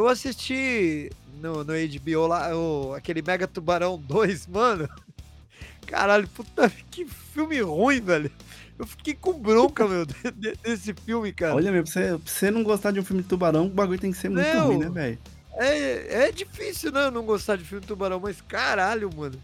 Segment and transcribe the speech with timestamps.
[0.00, 1.10] Eu assisti
[1.42, 4.88] no, no HBO lá, o, aquele Mega Tubarão 2, mano.
[5.86, 8.30] Caralho, puta, que filme ruim, velho.
[8.78, 10.06] Eu fiquei com bronca, meu,
[10.64, 11.54] desse filme, cara.
[11.54, 14.00] Olha, meu, pra você, pra você não gostar de um filme de tubarão, o bagulho
[14.00, 15.18] tem que ser muito Meu, ruim, né, velho?
[15.52, 19.38] É, é difícil, né, não gostar de filme de tubarão, mas caralho, mano.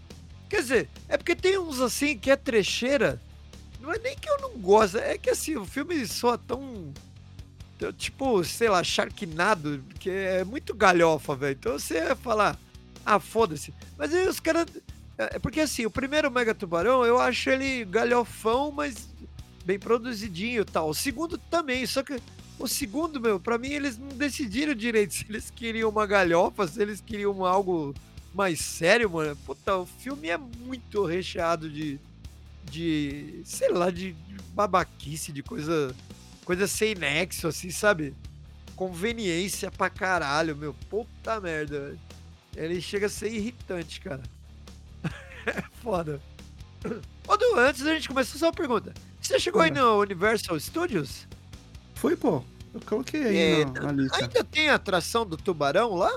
[0.48, 3.20] Quer dizer, é porque tem uns assim que é trecheira.
[3.78, 6.94] Não é nem que eu não gosto, é que assim, o filme soa tão.
[7.96, 11.56] Tipo, sei lá, Sharknado, que é muito galhofa, velho.
[11.58, 12.58] Então você ia falar,
[13.04, 13.72] ah, foda-se.
[13.96, 14.66] Mas aí os caras.
[15.18, 19.08] É é porque assim, o primeiro Mega Tubarão eu acho ele galhofão, mas
[19.64, 20.90] bem produzidinho e tal.
[20.90, 22.20] O segundo também, só que
[22.58, 26.80] o segundo, meu, pra mim eles não decidiram direito se eles queriam uma galhofa, se
[26.80, 27.94] eles queriam algo
[28.34, 29.36] mais sério, mano.
[29.44, 31.98] Puta, o filme é muito recheado de.
[32.64, 33.40] de.
[33.44, 34.14] sei lá, de
[34.54, 35.94] babaquice, de coisa.
[36.46, 38.14] Coisa sem nexo, assim, sabe?
[38.76, 40.72] Conveniência pra caralho, meu.
[40.88, 42.00] Puta merda, velho.
[42.54, 44.22] Ele chega a ser irritante, cara.
[45.44, 46.20] é foda.
[47.26, 48.94] Ô, Du, antes da gente começar, só uma pergunta.
[49.20, 51.26] Você chegou aí no Universal Studios?
[51.96, 52.44] Fui, pô.
[52.72, 54.16] Eu coloquei aí É, na, na lista.
[54.18, 56.12] Ainda tem a atração do tubarão lá?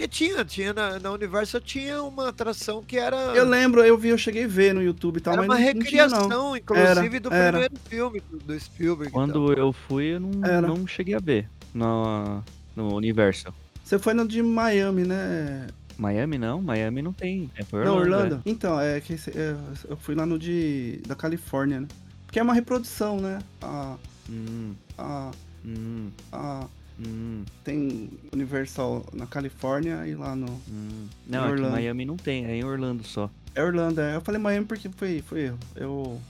[0.00, 4.08] Porque tinha, tinha na, na Universal tinha uma atração que era, Eu lembro, eu vi,
[4.08, 6.16] eu cheguei a ver no YouTube e tal, era mas uma não, não tinha, não.
[6.16, 7.50] recriação, inclusive, Era, do era.
[7.52, 9.10] primeiro filme do, Spielberg.
[9.10, 10.66] e Quando eu fui, eu não, Era.
[10.66, 12.42] não cheguei a ver no,
[12.74, 13.52] no Universal.
[13.84, 15.66] Você foi no de Miami, né?
[15.98, 17.50] Miami não, Miami não tem.
[17.54, 18.22] É por Não, Orlando.
[18.22, 18.42] Orlando?
[18.46, 19.54] Então, é que é,
[19.86, 21.88] eu fui lá no de da Califórnia, né?
[22.24, 23.38] Porque é uma reprodução, né?
[23.60, 24.32] A, é.
[24.32, 25.30] Hum, a,
[25.62, 26.66] hum, a,
[27.06, 30.50] hum, tem Universal na Califórnia e lá no.
[30.68, 31.08] hum.
[31.26, 31.72] Não, aqui em Orlando.
[31.72, 33.30] Miami não tem, é em Orlando só.
[33.54, 34.16] É Orlando, é.
[34.16, 35.58] Eu falei Miami porque foi, foi erro.
[35.74, 36.20] Eu,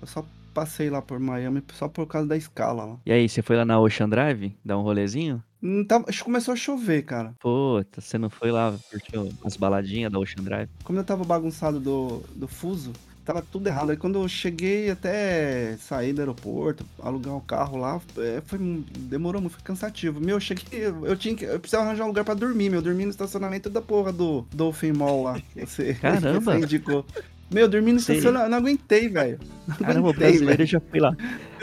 [0.00, 0.24] eu só
[0.54, 2.96] passei lá por Miami só por causa da escala lá.
[3.04, 4.56] E aí, você foi lá na Ocean Drive?
[4.64, 5.42] Dar um rolezinho?
[5.60, 7.34] Não tava, acho que começou a chover, cara.
[7.40, 9.12] Puta, você não foi lá curtir
[9.44, 10.68] as baladinhas da Ocean Drive?
[10.84, 12.92] Como eu tava bagunçado do, do fuso,
[13.24, 13.90] tava tudo errado.
[13.90, 18.58] Aí quando eu cheguei até sair do aeroporto, alugar o carro lá, é, foi,
[18.98, 20.20] demorou muito, foi cansativo.
[20.20, 22.78] Meu, eu cheguei, eu, tinha que, eu precisava arranjar um lugar pra dormir, meu.
[22.78, 25.42] Eu dormi no estacionamento da porra do Dolphin Mall lá.
[25.56, 26.40] Você, Caramba!
[26.40, 27.04] Você indicou.
[27.50, 29.38] Meu, eu dormi no estacionamento, não aguentei, velho.
[29.78, 30.66] Caramba, aguentei, brasileiro velho.
[30.66, 31.16] já foi lá.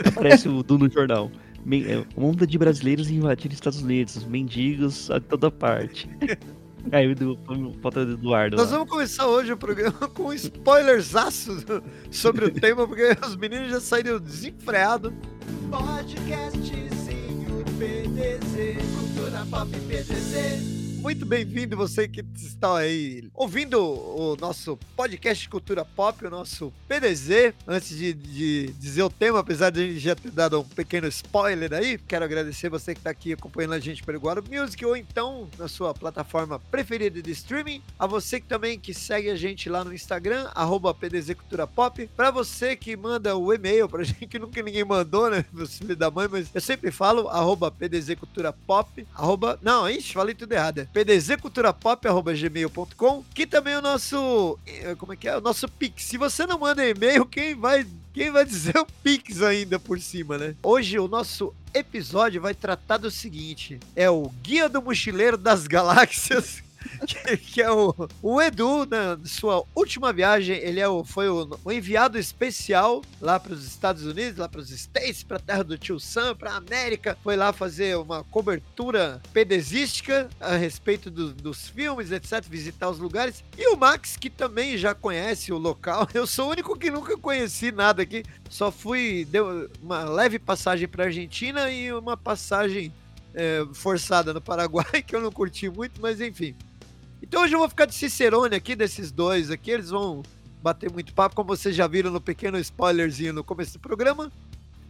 [0.04, 1.30] Aparece o Du no jornal.
[1.64, 6.08] É, Onda de brasileiros invadiram os Estados Unidos, mendigos a toda parte.
[6.90, 7.38] Aí o Du-
[7.80, 8.56] foto do Eduardo.
[8.56, 8.78] Nós lá.
[8.78, 11.64] vamos começar hoje o programa com um spoilersaço
[12.10, 15.12] sobre o tema, porque os meninos já saíram desenfreados.
[15.70, 20.81] Podcastzinho PDZ, Cultura Pop PDZ.
[21.02, 27.52] Muito bem-vindo você que está aí ouvindo o nosso podcast Cultura Pop, o nosso PDZ.
[27.66, 31.08] Antes de, de dizer o tema, apesar de a gente já ter dado um pequeno
[31.08, 34.96] spoiler aí, quero agradecer você que está aqui acompanhando a gente pelo Guaro Music ou
[34.96, 37.82] então na sua plataforma preferida de streaming.
[37.98, 42.08] A você que também que segue a gente lá no Instagram, arroba PDZ Cultura Pop.
[42.16, 45.44] Para você que manda o e-mail pra gente, que nunca ninguém mandou, né?
[45.52, 49.58] Meus filhos da mãe, mas eu sempre falo, arroba PDZ Cultura Pop, arroba...
[49.60, 50.91] Não, ixi, falei tudo errado.
[50.92, 54.58] Pdzculturapop.gmail.com, que também é o nosso...
[54.66, 55.36] eh, Como é que é?
[55.36, 56.04] O nosso Pix.
[56.04, 57.86] Se você não manda e-mail, quem vai...
[58.14, 60.54] Quem vai dizer o Pix ainda por cima, né?
[60.62, 66.62] Hoje o nosso episódio vai tratar do seguinte: é o Guia do Mochileiro das Galáxias.
[67.06, 71.58] Que, que é o, o Edu, na sua última viagem, ele é o, foi o,
[71.64, 75.64] o enviado especial lá para os Estados Unidos, lá para os States, para a terra
[75.64, 77.18] do tio Sam, para a América.
[77.22, 83.44] Foi lá fazer uma cobertura pedesística a respeito do- dos filmes, etc., visitar os lugares.
[83.58, 86.08] E o Max, que também já conhece o local.
[86.14, 88.24] Eu sou o único que nunca conheci nada aqui.
[88.48, 92.92] Só fui, deu uma leve passagem para Argentina e uma passagem
[93.34, 96.54] é, forçada no Paraguai, que eu não curti muito, mas enfim.
[97.22, 100.22] Então hoje eu vou ficar de Cicerone aqui, desses dois aqui, eles vão
[100.60, 104.30] bater muito papo, como vocês já viram no pequeno spoilerzinho no começo do programa.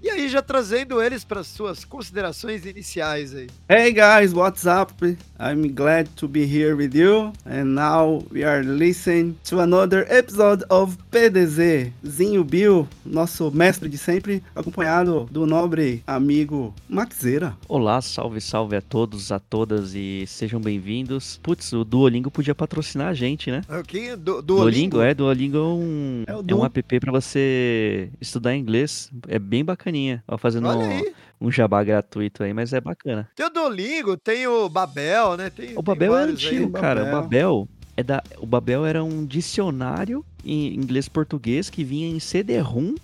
[0.05, 3.47] E aí já trazendo eles para suas considerações iniciais aí.
[3.69, 4.93] Hey guys, what's up?
[5.39, 7.33] I'm glad to be here with you.
[7.47, 11.93] And now we are listening to another episode of PDZ.
[12.05, 17.57] Zinho Bill, nosso mestre de sempre, acompanhado do nobre amigo Maxeira.
[17.69, 21.39] Olá, salve, salve a todos, a todas e sejam bem-vindos.
[21.45, 23.63] Putz, o Duolingo podia patrocinar a gente, né?
[23.69, 26.65] Aqui, do, Duolingo, é, Duolingo é um, É o é um Du.
[26.65, 29.09] app pra você estudar inglês.
[29.29, 30.25] É bem bacaninha.
[30.27, 31.03] Ó, fazendo um,
[31.41, 33.29] um jabá gratuito aí, mas é bacana.
[33.37, 35.51] Tem o Duolingo, tem o Babel, né?
[35.51, 36.83] Tem, O Babel é antigo, aí.
[36.83, 37.03] cara.
[37.03, 37.23] O Babel.
[37.23, 42.95] Babel é da, o Babel era um dicionário em inglês-português que vinha em CD-ROM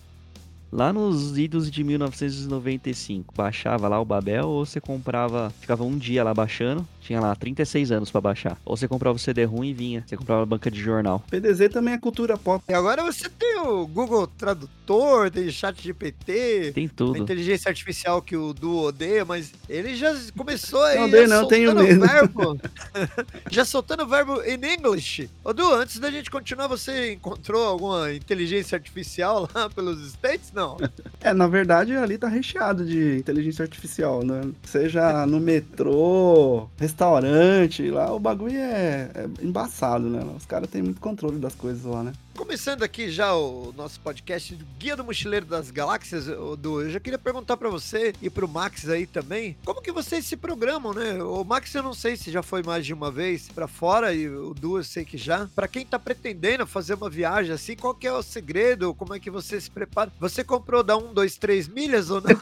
[0.73, 3.35] lá nos idos de 1995.
[3.37, 7.91] Baixava lá o Babel ou você comprava, ficava um dia lá baixando, tinha lá 36
[7.91, 8.59] anos pra baixar.
[8.67, 11.25] Ou você comprava o CD ruim e vinha, você comprava a banca de jornal.
[11.31, 12.63] PDZ também é cultura pop.
[12.69, 17.17] E agora você tem o Google Tradutor, tem chat GPT, Tem a tudo.
[17.17, 21.49] inteligência artificial que o Du odeia, mas ele já começou aí Não odeio, já não,
[21.49, 22.07] tenho soltando medo.
[22.07, 22.61] verbo.
[23.51, 25.31] já soltando verbo em English.
[25.43, 30.53] Ô Du, antes da gente continuar, você encontrou alguma inteligência artificial lá pelos States?
[30.53, 30.77] Não.
[31.21, 34.41] É, na verdade, ali tá recheado de inteligência artificial, né?
[34.63, 36.98] Seja no metrô, restaurante,
[37.91, 40.21] lá o bagulho é, é embaçado, né?
[40.37, 42.13] Os caras têm muito controle das coisas lá, né?
[42.37, 46.91] Começando aqui já o nosso podcast do Guia do Mochileiro das Galáxias, ô, Du, eu
[46.91, 50.95] já queria perguntar pra você e pro Max aí também, como que vocês se programam,
[50.95, 51.23] né?
[51.23, 54.29] O Max eu não sei se já foi mais de uma vez pra fora e
[54.29, 55.49] o Du eu sei que já.
[55.55, 58.95] Pra quem tá pretendendo fazer uma viagem assim, qual que é o segredo?
[58.95, 60.13] Como é que você se prepara?
[60.19, 62.41] Você comprou da 1, 2, 3 milhas ou não?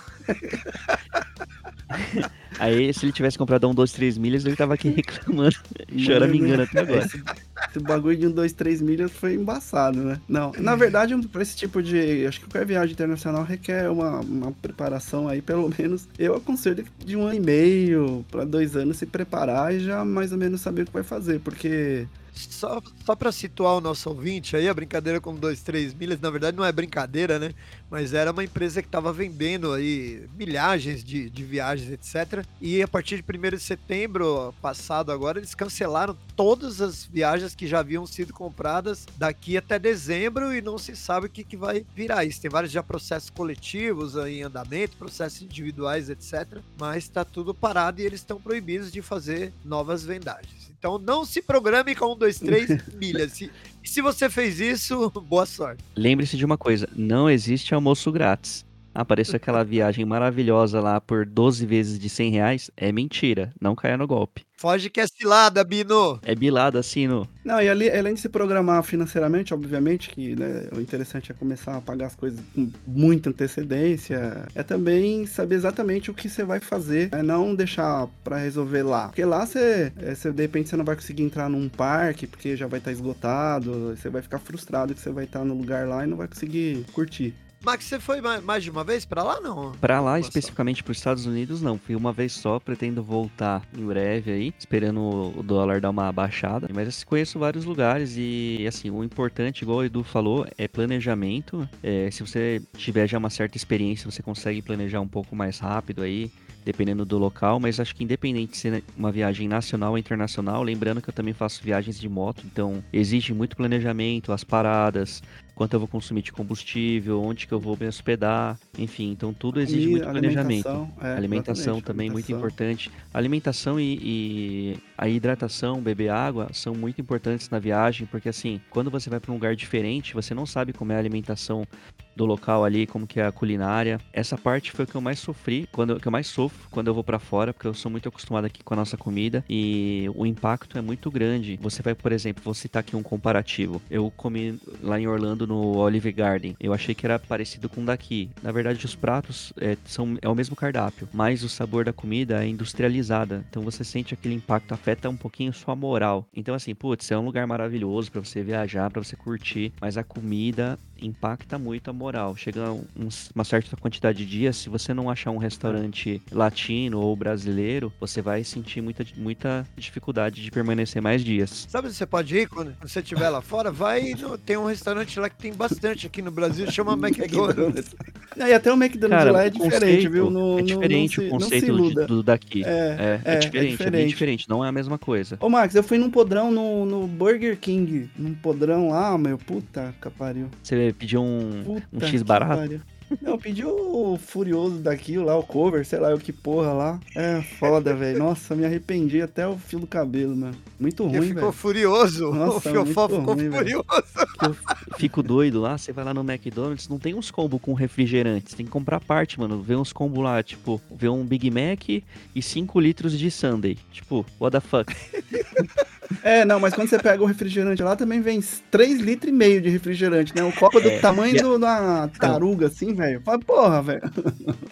[2.58, 5.56] Aí, se ele tivesse comprado um, dois, três milhas, ele tava aqui reclamando,
[5.97, 7.05] choramingando até agora.
[7.05, 7.23] Esse,
[7.70, 10.20] esse bagulho de um, dois, três milhas foi embaçado, né?
[10.29, 12.26] Não, na verdade, um- pra esse tipo de.
[12.26, 16.08] Acho que qualquer viagem internacional requer uma, uma preparação aí, pelo menos.
[16.19, 20.32] Eu aconselho de um ano e meio pra dois anos se preparar e já mais
[20.32, 22.06] ou menos saber o que vai fazer, porque.
[22.37, 26.31] Só, só para situar o nosso ouvinte aí, a brincadeira com 2, 3 milhas, na
[26.31, 27.55] verdade não é brincadeira, né?
[27.91, 32.44] Mas era uma empresa que estava vendendo aí milhagens de, de viagens, etc.
[32.61, 37.67] E a partir de 1 de setembro passado agora, eles cancelaram todas as viagens que
[37.67, 41.87] já haviam sido compradas daqui até dezembro e não se sabe o que, que vai
[41.94, 42.41] virar isso.
[42.41, 46.59] Tem vários já processos coletivos aí em andamento, processos individuais, etc.
[46.79, 50.75] Mas está tudo parado e eles estão proibidos de fazer novas vendagens.
[50.87, 53.33] Então não se programe com 1, 2, 3 milhas.
[53.33, 53.50] Se-
[53.83, 55.83] E se você fez isso, boa sorte.
[55.97, 58.65] Lembre-se de uma coisa: não existe almoço grátis.
[58.96, 62.70] Apareceu aquela viagem maravilhosa lá por 12 vezes de 100 reais.
[62.75, 64.46] É mentira, não caia no golpe.
[64.56, 66.19] Foge que é cilada, Bino.
[66.22, 67.28] É bilada assim no.
[67.44, 71.76] Não, e ali, além de se programar financeiramente, obviamente, que né, o interessante é começar
[71.76, 76.58] a pagar as coisas com muita antecedência, é também saber exatamente o que você vai
[76.58, 79.08] fazer, é não deixar pra resolver lá.
[79.08, 82.56] Porque lá você, é, você, de repente, você não vai conseguir entrar num parque, porque
[82.56, 86.02] já vai estar esgotado, você vai ficar frustrado que você vai estar no lugar lá
[86.02, 87.34] e não vai conseguir curtir.
[87.67, 89.73] Max, você foi ma- mais de uma vez pra lá, não?
[89.73, 91.77] Pra lá, especificamente para os Estados Unidos, não.
[91.77, 96.11] Fui uma vez só, pretendo voltar em breve aí, esperando o- o dólar dar uma
[96.13, 96.69] baixada.
[96.73, 101.69] Mas eu conheço vários lugares e, assim, o importante, igual o Edu falou, é planejamento.
[101.83, 106.03] É, se você tiver já uma certa experiência, você consegue planejar um pouco mais rápido
[106.03, 106.31] aí,
[106.65, 107.59] dependendo do local.
[107.61, 111.35] Mas acho que independente de ser uma viagem nacional ou internacional, lembrando que eu também
[111.35, 115.23] faço viagens de moto, então exige muito planejamento, as paradas,
[115.56, 119.58] quanto eu vou consumir de combustível, onde que eu vou me hospedar, enfim, então tudo
[119.58, 120.69] exige Comida, muito planejamento.
[120.69, 122.38] alimentação, é, alimentação também muito alimentação.
[122.38, 122.93] importante.
[123.12, 128.91] Alimentação e, e a hidratação, beber água são muito importantes na viagem, porque assim, quando
[128.91, 131.67] você vai para um lugar diferente, você não sabe como é a alimentação
[132.14, 134.00] do local ali, como que é a culinária.
[134.12, 136.94] Essa parte foi o que eu mais sofri, quando que eu mais sofro quando eu
[136.94, 140.25] vou para fora, porque eu sou muito acostumado aqui com a nossa comida e o
[140.25, 141.58] impacto é muito grande.
[141.60, 143.82] Você vai, por exemplo, vou citar aqui um comparativo.
[143.91, 146.56] Eu comi lá em Orlando no Olive Garden.
[146.60, 148.31] Eu achei que era parecido com o daqui.
[148.43, 152.44] Na verdade, os pratos é, são é o mesmo cardápio, mas o sabor da comida
[152.44, 153.44] é industrializada.
[153.48, 156.26] Então você sente aquele impacto, afeta um pouquinho sua moral.
[156.34, 160.05] Então assim, putz, é um lugar maravilhoso para você viajar, para você curtir, mas a
[160.05, 162.34] comida impacta muito a moral.
[162.36, 167.15] Chega um- uma certa quantidade de dias, se você não achar um restaurante latino ou
[167.17, 171.67] brasileiro, você vai sentir muita, muita dificuldade de permanecer mais dias.
[171.69, 173.70] Sabe onde você pode ir quando você estiver lá fora?
[173.70, 177.94] Vai no, tem um restaurante lá que tem bastante aqui no Brasil, chama McDonald's.
[178.36, 180.31] Não, e até o McDonald's Cara, lá é o diferente, conceito viu?
[180.31, 182.06] Não, é diferente não se, o conceito não se do, iluda.
[182.06, 182.62] do daqui.
[182.65, 184.08] É, É, é, é, é diferente, é, bem diferente.
[184.08, 185.36] diferente, não é a mesma coisa.
[185.41, 188.10] Ô, Max, eu fui num podrão no, no Burger King.
[188.17, 189.38] Num podrão lá, meu.
[189.38, 190.48] Puta que pariu.
[190.62, 192.60] Você pediu um, Puta um X barato?
[192.60, 192.81] pariu.
[193.22, 197.00] Não, eu pedi o Furioso daquilo lá, o cover, sei lá, o que porra lá.
[197.14, 198.19] É foda, velho.
[198.19, 200.56] Nossa, me arrependi até o fio do cabelo, mano.
[200.78, 201.52] Muito Ele ruim, ficou velho.
[201.52, 202.32] furioso.
[202.32, 203.84] Nossa, o Fiofó muito ficou ruim, furioso.
[204.98, 208.66] Fico doido lá, você vai lá no McDonald's, não tem uns combos com refrigerantes, tem
[208.66, 209.62] que comprar parte, mano.
[209.62, 213.78] Vê uns combos lá, tipo, vê um Big Mac e 5 litros de Sunday.
[213.93, 214.93] Tipo, what the fuck?
[216.22, 219.60] É, não, mas quando você pega o refrigerante lá, também vem 3 litros e meio
[219.60, 220.43] de refrigerante, né?
[220.43, 223.20] O copo do É, tamanho e é- do- da taruga, assim, velho.
[223.22, 224.01] Fala, porra, velho.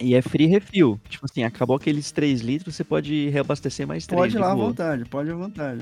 [0.01, 1.01] E é free refill.
[1.09, 4.19] Tipo assim, acabou aqueles 3 litros, você pode reabastecer mais 3.
[4.21, 5.81] Pode ir lá à vontade, pode ir à vontade.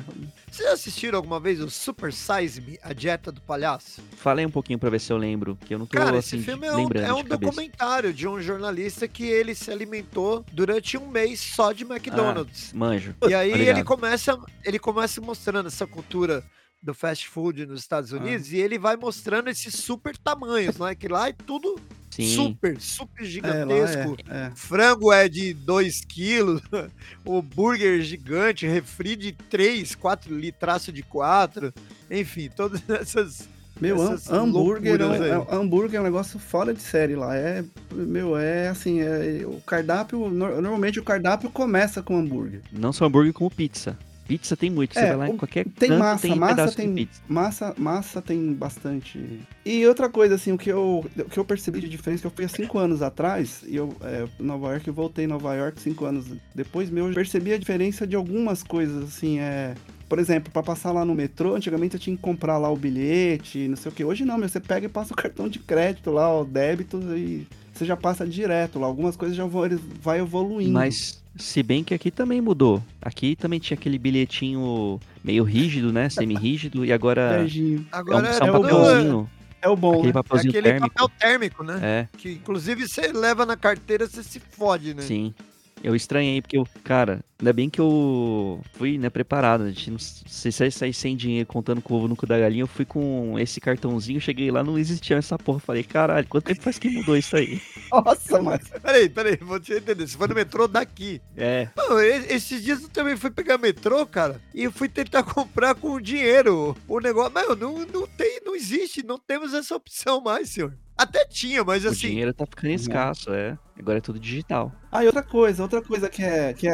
[0.50, 4.02] Vocês assistiram alguma vez o Super Size Me, a dieta do palhaço?
[4.16, 6.44] Falei um pouquinho pra ver se eu lembro, que eu não tô Cara, assim, esse
[6.44, 10.44] filme é um, lembrando é um de documentário de um jornalista que ele se alimentou
[10.52, 12.72] durante um mês só de McDonald's.
[12.72, 13.14] Manjo.
[13.28, 16.44] e aí tá ele começa, ele começa mostrando essa cultura
[16.80, 18.16] do fast food nos Estados Ah.
[18.16, 20.94] Unidos e ele vai mostrando esses super tamanhos, né?
[20.94, 21.80] Que lá é tudo
[22.10, 22.32] Sim.
[22.34, 24.16] super, super É, lá gigantesco.
[24.28, 24.52] é, é.
[24.54, 26.60] Frango é de 2 quilos,
[27.24, 31.72] o burger gigante, refri de 3, 4 litraço de 4,
[32.10, 33.48] enfim, todas essas.
[33.80, 37.34] Meu, essas hambúrguer, é um, é- hambúrguer é um negócio fora de série lá.
[37.36, 42.60] É, meu, é assim, é, o cardápio, nor- normalmente o cardápio começa com hambúrguer.
[42.70, 43.98] Não só hambúrguer, como pizza.
[44.32, 44.94] Pizza tem muito.
[44.94, 48.52] Você É, vai lá em qualquer Tem canto, massa, tem massa tem massa, massa tem
[48.52, 49.40] bastante.
[49.64, 52.30] E outra coisa assim, o que eu, o que eu percebi de diferença que eu
[52.30, 55.80] fui há cinco anos atrás e eu é, Nova York, eu voltei em Nova York
[55.80, 59.74] cinco anos depois meu, eu percebi a diferença de algumas coisas assim, é
[60.08, 63.66] por exemplo, para passar lá no metrô, antigamente eu tinha que comprar lá o bilhete,
[63.66, 64.04] não sei o que.
[64.04, 67.46] Hoje não, meu, você pega e passa o cartão de crédito lá, o débito e
[67.72, 68.86] você já passa direto lá.
[68.86, 69.62] Algumas coisas já vão,
[70.00, 70.72] vai evoluindo.
[70.72, 72.82] Mas, se bem que aqui também mudou.
[73.00, 76.08] Aqui também tinha aquele bilhetinho meio rígido, né?
[76.08, 76.84] Semi-rígido.
[76.84, 77.86] E agora Beijinho.
[77.92, 79.30] é um, Agora um é o- papelzinho.
[79.64, 80.20] É o bom, Aquele né?
[80.20, 80.88] É aquele térmico.
[80.94, 81.78] papel térmico, né?
[81.82, 85.02] É, Que inclusive você leva na carteira, você se fode, né?
[85.02, 85.32] sim.
[85.82, 89.64] Eu estranhei, porque eu, cara, ainda bem que eu fui, né, preparado.
[89.64, 92.38] A gente não se sair sair sem dinheiro contando com o ovo no cu da
[92.38, 95.58] galinha, eu fui com esse cartãozinho, cheguei lá, não existia essa porra.
[95.58, 97.60] Falei, caralho, quanto tempo faz que mudou isso aí?
[97.90, 100.06] Nossa, mas Peraí, peraí, vou te entender.
[100.06, 101.20] Você foi no metrô daqui.
[101.36, 106.00] É, e- esses dias eu também fui pegar metrô, cara, e fui tentar comprar com
[106.00, 107.32] dinheiro o negócio.
[107.32, 110.76] Meu, não, não tem, não existe, não temos essa opção mais, senhor.
[110.96, 112.08] Até tinha, mas o assim.
[112.08, 113.58] dinheiro tá ficando escasso, é.
[113.78, 114.72] Agora é tudo digital.
[114.90, 116.72] Ah, e outra coisa, outra coisa que é, que é,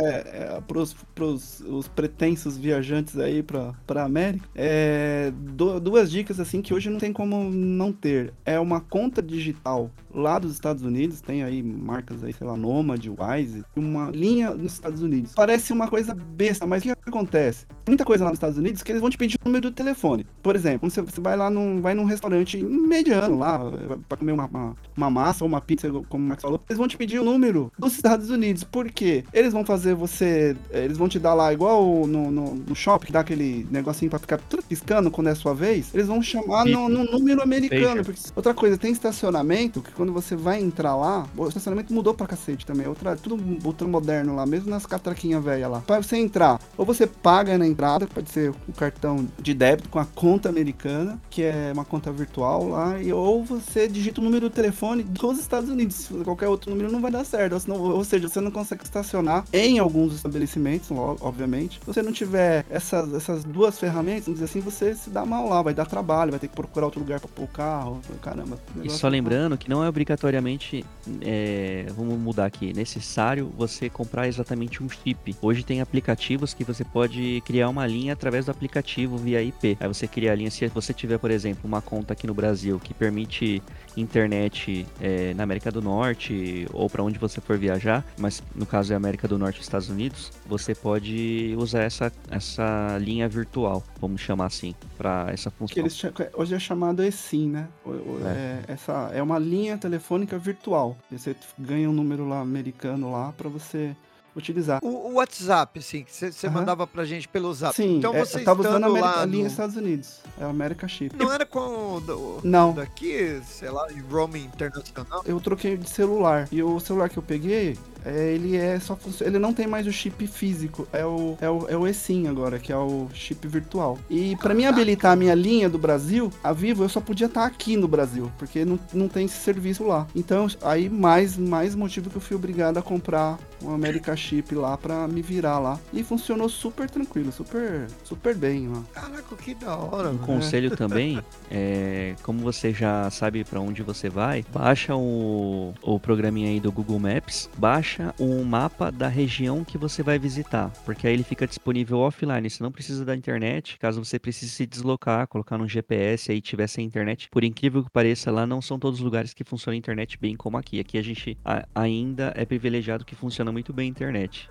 [0.58, 6.60] é pros, pros os pretensos viajantes aí pra, pra América, é du- duas dicas assim
[6.60, 8.34] que hoje não tem como não ter.
[8.44, 13.06] É uma conta digital lá dos Estados Unidos, tem aí marcas aí, sei lá, Nomad,
[13.06, 15.32] Wise, uma linha nos Estados Unidos.
[15.34, 17.66] Parece uma coisa besta, mas o que acontece?
[17.86, 20.26] Muita coisa lá nos Estados Unidos que eles vão te pedir o número do telefone.
[20.42, 23.60] Por exemplo, você, você vai lá num, vai num restaurante mediano lá,
[24.08, 26.87] pra comer uma, uma, uma massa ou uma pizza, como o Max falou, eles vão
[26.88, 28.64] te pedir o número dos Estados Unidos.
[28.64, 29.24] Por quê?
[29.32, 30.56] Eles vão fazer você.
[30.70, 34.18] Eles vão te dar lá, igual no, no, no shopping, que dá aquele negocinho pra
[34.18, 35.94] ficar piscando quando é sua vez.
[35.94, 38.04] Eles vão chamar no, no número americano.
[38.04, 42.26] Porque, outra coisa, tem estacionamento que quando você vai entrar lá, o estacionamento mudou pra
[42.26, 42.86] cacete também.
[42.86, 45.80] Outra, tudo ultra moderno lá, mesmo nas catraquinhas velhas lá.
[45.80, 49.98] Pra você entrar, ou você paga na entrada, pode ser o cartão de débito com
[49.98, 54.48] a conta americana, que é uma conta virtual lá, e, ou você digita o número
[54.48, 56.08] do telefone dos Estados Unidos.
[56.24, 57.52] Qualquer outro número não vai dar certo.
[57.54, 61.80] Ou, senão- ou seja, você não consegue estacionar em alguns estabelecimentos, obviamente.
[61.80, 65.48] Se você não tiver essas, essas duas ferramentas, vamos dizer assim, você se dá mal
[65.48, 68.00] lá, vai dar trabalho, vai ter que procurar outro lugar pra pôr o carro.
[68.22, 68.58] Caramba.
[68.82, 70.84] E só lembrando que não é obrigatoriamente,
[71.20, 75.34] é, vamos mudar aqui, necessário você comprar exatamente um chip.
[75.40, 79.76] Hoje tem aplicativos que você pode criar uma linha através do aplicativo via IP.
[79.80, 82.78] Aí você cria a linha, se você tiver, por exemplo, uma conta aqui no Brasil
[82.82, 83.62] que permite
[83.96, 88.92] internet é, na América do Norte ou para onde você for viajar, mas no caso
[88.92, 94.20] é América do Norte e Estados Unidos, você pode usar essa, essa linha virtual, vamos
[94.20, 95.74] chamar assim, para essa função.
[95.74, 97.68] Que eles cha- hoje é chamado eSIM, né?
[97.86, 98.28] É.
[98.68, 100.96] é, essa é uma linha telefônica virtual.
[101.10, 103.94] Você ganha um número lá americano lá pra você
[104.38, 104.80] utilizar.
[104.82, 106.54] O, o WhatsApp, assim, que você Aham.
[106.54, 107.74] mandava pra gente pelo Zap.
[107.74, 110.20] Sim, então é, você eu tava usando a, América- lá a linha no- Estados Unidos.
[110.40, 111.14] É o America Chip.
[111.16, 115.22] Não era com o do- Não, daqui, sei lá, em roaming internacional.
[115.24, 116.48] eu troquei de celular.
[116.50, 117.76] E o celular que eu peguei,
[118.08, 121.66] é, ele é só ele não tem mais o chip físico, é o é o,
[121.68, 123.98] é o eSIM agora, que é o chip virtual.
[124.10, 127.44] E pra mim habilitar a minha linha do Brasil, a Vivo, eu só podia estar
[127.44, 130.06] aqui no Brasil, porque não, não tem esse serviço lá.
[130.14, 134.76] Então, aí mais mais motivo que eu fui obrigado a comprar um America Chip lá
[134.76, 135.78] pra me virar lá.
[135.92, 138.82] E funcionou super tranquilo, super super bem lá.
[138.92, 140.26] Caraca, que da hora, Um mano.
[140.26, 146.48] conselho também, é, como você já sabe para onde você vai, baixa o, o programinha
[146.50, 151.12] aí do Google Maps, baixa um mapa da região que você vai visitar, porque aí
[151.14, 155.58] ele fica disponível offline, você não precisa da internet, caso você precise se deslocar, colocar
[155.58, 159.04] no GPS aí tiver sem internet, por incrível que pareça, lá não são todos os
[159.04, 161.38] lugares que funciona a internet bem como aqui, aqui a gente
[161.74, 164.48] ainda é privilegiado que funciona muito bem a internet.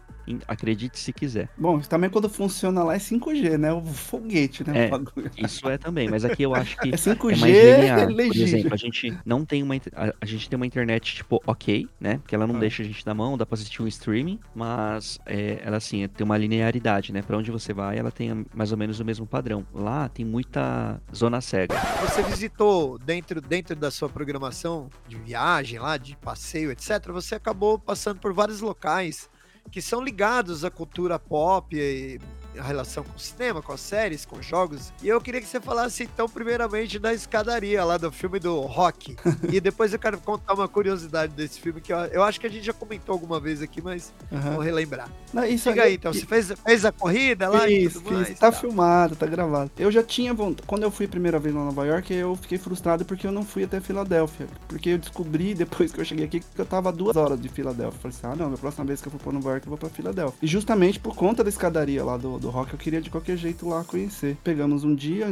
[0.47, 1.49] Acredite se quiser.
[1.57, 3.71] Bom, também quando funciona lá é 5G, né?
[3.71, 4.85] O foguete, né?
[4.85, 5.31] É, o bagulho.
[5.37, 8.07] Isso é também, mas aqui eu acho que É 5G é mais linear.
[8.07, 8.43] Por legítimo.
[8.45, 9.75] exemplo, a gente não tem uma.
[9.75, 12.17] A, a gente tem uma internet, tipo, ok, né?
[12.17, 12.59] Porque ela não Ah.
[12.59, 16.25] deixa a gente na mão, dá pra assistir um streaming, mas é, ela assim, tem
[16.25, 17.21] uma linearidade, né?
[17.21, 19.65] Pra onde você vai, ela tem mais ou menos o mesmo padrão.
[19.73, 21.75] Lá tem muita zona cega.
[22.01, 27.07] Você visitou dentro, dentro da sua programação de viagem lá, de passeio, etc.
[27.11, 29.29] Você acabou passando por vários locais
[29.71, 32.19] que são ligados à cultura pop e
[32.63, 34.93] relação com o cinema, com as séries, com jogos.
[35.01, 39.15] E eu queria que você falasse então primeiramente da escadaria lá do filme do Rock.
[39.51, 42.49] e depois eu quero contar uma curiosidade desse filme que eu, eu acho que a
[42.49, 44.51] gente já comentou alguma vez aqui, mas Aham.
[44.51, 45.09] vou relembrar.
[45.33, 48.29] Não, isso Diga aí então, você fez, fez a corrida lá e Isso, tudo mais?
[48.39, 48.61] Tá tal.
[48.61, 49.71] filmado, tá gravado.
[49.77, 50.67] Eu já tinha vontade.
[50.67, 53.31] Quando eu fui a primeira vez lá em Nova York, eu fiquei frustrado porque eu
[53.31, 54.47] não fui até Filadélfia.
[54.67, 57.99] Porque eu descobri depois que eu cheguei aqui que eu tava duas horas de Filadélfia.
[57.99, 59.77] Falei assim: ah, não, a próxima vez que eu for pra Nova York, eu vou
[59.77, 60.37] pra Filadélfia.
[60.41, 63.67] E justamente por conta da escadaria lá do, do rock, eu queria de qualquer jeito
[63.67, 64.37] lá conhecer.
[64.43, 65.27] Pegamos um dia,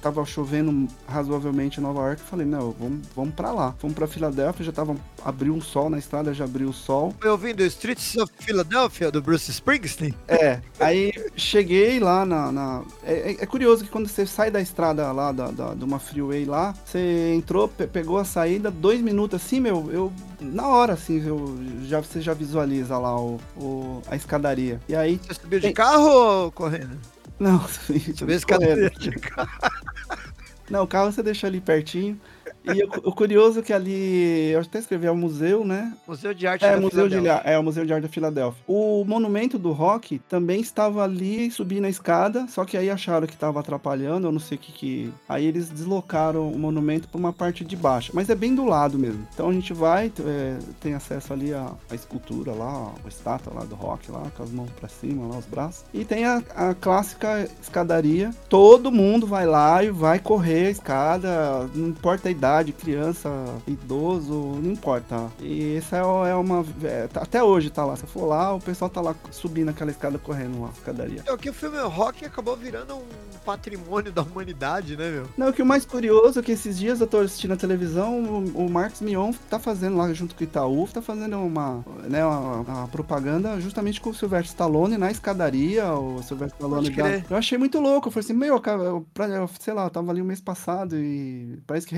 [0.00, 2.22] tava chovendo razoavelmente em Nova York.
[2.22, 3.74] Falei: não, vamos, vamos pra lá.
[3.78, 4.96] Fomos pra Filadélfia, já tava.
[5.24, 7.14] Abriu um sol na estrada, já abriu o sol.
[7.20, 10.14] Foi ouvindo Streets of Philadelphia, do Bruce Springsteen?
[10.28, 12.52] É, aí cheguei lá na.
[12.52, 15.84] na- é, é- é curioso que quando você sai da estrada lá, da, da- de
[15.84, 20.12] uma freeway lá, você entrou, pe- pegou a saída, dois minutos assim, meu, eu.
[20.40, 24.80] Na hora, assim, eu, já, você já visualiza lá o, o- a escadaria.
[24.88, 25.20] E aí.
[25.26, 26.98] Você subiu de Tem- carro ou correndo?
[27.38, 28.30] Não, Subiu correndo.
[28.32, 29.50] escadaria de carro.
[30.70, 32.20] Não, o carro você deixa ali pertinho.
[32.66, 34.50] E o, o curioso é que ali.
[34.50, 35.92] Eu até escrevi, é o museu, né?
[36.06, 37.42] Museu de Arte É, da Museu de, Filadélfia.
[37.44, 38.62] é, o Museu de Arte da Filadélfia.
[38.66, 43.34] O monumento do rock também estava ali, subindo a escada, só que aí acharam que
[43.34, 45.12] estava atrapalhando, eu não sei o que que...
[45.28, 48.98] Aí eles deslocaram o monumento para uma parte de baixo, mas é bem do lado
[48.98, 49.26] mesmo.
[49.32, 53.64] Então a gente vai, é, tem acesso ali à, à escultura lá, a estátua lá
[53.64, 55.84] do rock lá, com as mãos para cima, lá os braços.
[55.94, 58.30] E tem a, a clássica escadaria.
[58.48, 63.28] Todo mundo vai lá e vai correr a escada, não importa a idade, criança,
[63.66, 65.30] idoso, não importa.
[65.40, 66.64] E essa é, é uma.
[66.82, 67.96] é, tá- até hoje tá lá.
[67.96, 71.22] Se for lá, o pessoal tá lá subindo aquela escada correndo lá, escadaria.
[71.26, 73.04] É que o filme Rock acabou virando um
[73.44, 75.28] patrimônio da humanidade, né, meu?
[75.36, 78.20] Não, o que o mais curioso é que esses dias eu tô assistindo a televisão,
[78.24, 82.24] o, o Marcos Mion tá fazendo lá junto com o Itaú, tá fazendo uma, né,
[82.24, 87.22] uma, uma propaganda justamente com o Sylvester Stallone na escadaria, o Sylvester Stallone da...
[87.30, 90.10] Eu achei muito louco, eu falei assim, meu, cara, eu, eu, sei lá, eu tava
[90.10, 91.94] ali o mês passado e parece que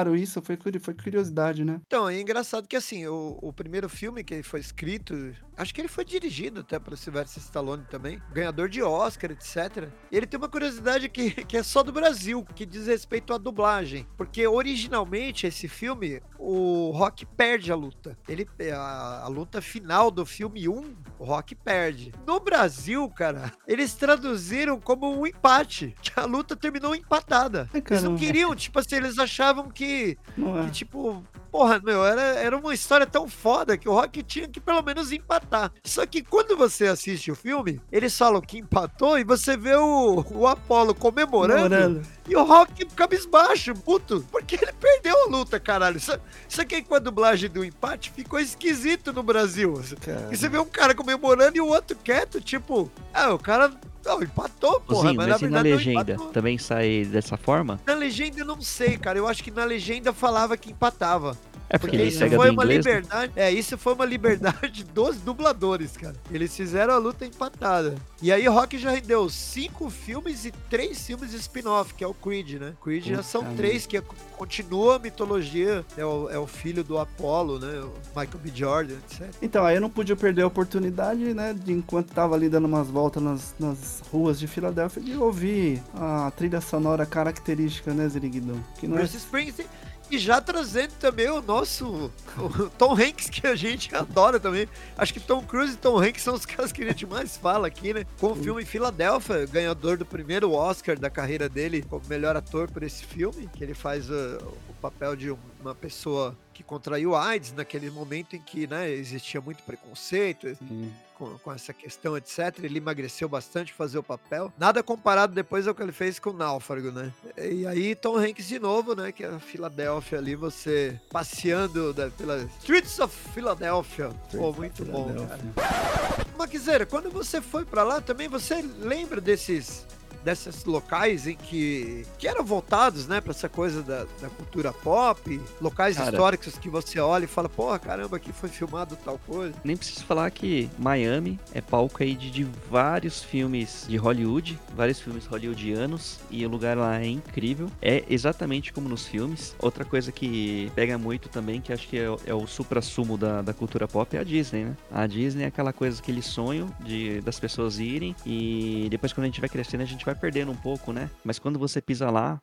[0.00, 1.80] ressuscitaram isso, foi, foi curiosidade, né?
[1.86, 5.88] Então, é engraçado que assim, o, o primeiro filme que foi escrito, acho que ele
[5.88, 9.88] foi dirigido até pelo Sylvester Stallone também, ganhador de Oscar, etc.
[10.10, 13.38] E ele tem uma curiosidade que, que é só do Brasil, que diz respeito à
[13.38, 14.06] dublagem.
[14.16, 18.16] Porque originalmente esse filme, o Rock perde a luta.
[18.28, 22.12] Ele, a, a luta final do filme 1, o Rock perde.
[22.26, 27.68] No Brasil, cara, eles traduziram como um empate, que a luta terminou empatada.
[27.74, 29.89] Eles não queriam, tipo assim, eles achavam que
[30.36, 30.64] Não é.
[30.64, 34.60] que, tipo, porra, meu, era, era uma história tão foda que o Rock tinha que
[34.60, 35.72] pelo menos empatar.
[35.84, 40.24] Só que quando você assiste o filme, eles falam que empatou e você vê o,
[40.32, 42.02] o Apollo comemorando Comemorando.
[42.28, 45.96] e o Rock cabisbaixo, puto, porque ele perdeu a luta, caralho.
[45.96, 49.80] Isso, isso aqui com a dublagem do empate ficou esquisito no Brasil.
[50.00, 50.28] Cara.
[50.30, 53.70] E você vê um cara comemorando e o outro quieto, tipo, ah, o cara
[54.04, 56.16] não, empatou, porra, Zinho, mas, mas na na legenda?
[56.32, 57.80] Também sai dessa forma?
[57.86, 59.18] Na legenda eu não sei, cara.
[59.18, 61.36] Eu acho que na legenda falava que empatava.
[61.72, 62.84] É porque, Porque isso foi uma inglês.
[62.84, 62.92] né?
[62.94, 63.32] liberdade.
[63.36, 66.16] É, isso foi uma liberdade dos dubladores, cara.
[66.28, 67.94] Eles fizeram a luta empatada.
[68.20, 72.12] E aí Rock já rendeu cinco filmes e três filmes de spin-off, que é o
[72.12, 72.72] Creed, né?
[72.82, 73.56] Creed já Puta são merda.
[73.56, 74.02] três, que é-
[74.36, 75.84] continua a mitologia.
[75.96, 77.80] É o, é o filho do Apollo, né?
[77.82, 78.50] O Michael B.
[78.52, 79.32] Jordan, etc.
[79.40, 82.88] Então, aí eu não podia perder a oportunidade, né, de enquanto tava ali dando umas
[82.88, 88.62] voltas nas, nas ruas de Filadélfia, de ouvir a trilha sonora característica, né, Ziriguidão?
[88.78, 89.00] Que não é...
[89.00, 89.68] Bruce Springsteen.
[90.10, 94.68] E já trazendo também o nosso o Tom Hanks, que a gente adora também.
[94.98, 97.68] Acho que Tom Cruise e Tom Hanks são os caras que a gente mais fala
[97.68, 98.04] aqui, né?
[98.18, 102.82] Com o filme Filadélfia, ganhador do primeiro Oscar da carreira dele como melhor ator por
[102.82, 107.52] esse filme, que ele faz uh, o papel de um- uma pessoa que contraiu AIDS
[107.52, 110.92] naquele momento em que né, existia muito preconceito, Sim.
[111.20, 112.58] Com, com essa questão, etc.
[112.62, 114.50] Ele emagreceu bastante fazer o papel.
[114.58, 117.12] Nada comparado depois ao que ele fez com o Náufrago, né?
[117.36, 119.12] E aí, Tom Hanks de novo, né?
[119.12, 124.08] Que é a Filadélfia ali, você passeando da, pela Streets of Philadelphia.
[124.32, 126.26] Pô, muito bom, cara.
[126.38, 129.86] Maquiseira, quando você foi pra lá também, você lembra desses
[130.24, 135.40] desses locais em que, que eram voltados, né, pra essa coisa da, da cultura pop,
[135.60, 136.10] locais Cara.
[136.10, 139.54] históricos que você olha e fala, porra, caramba, aqui foi filmado tal coisa.
[139.64, 145.00] Nem preciso falar que Miami é palco aí de, de vários filmes de Hollywood, vários
[145.00, 147.70] filmes hollywoodianos, e o lugar lá é incrível.
[147.80, 149.54] É exatamente como nos filmes.
[149.58, 153.42] Outra coisa que pega muito também, que acho que é, o- é o supra-sumo da,
[153.42, 154.76] da cultura pop, é a Disney, né?
[154.90, 159.28] A Disney é aquela coisa, aquele sonho de, das pessoas irem, e depois quando a
[159.28, 161.10] gente vai crescendo, a gente vai perdendo um pouco, né?
[161.24, 162.40] Mas quando você pisa lá,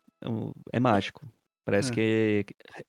[0.71, 1.25] é mágico.
[1.65, 1.93] Parece É.
[1.93, 2.45] que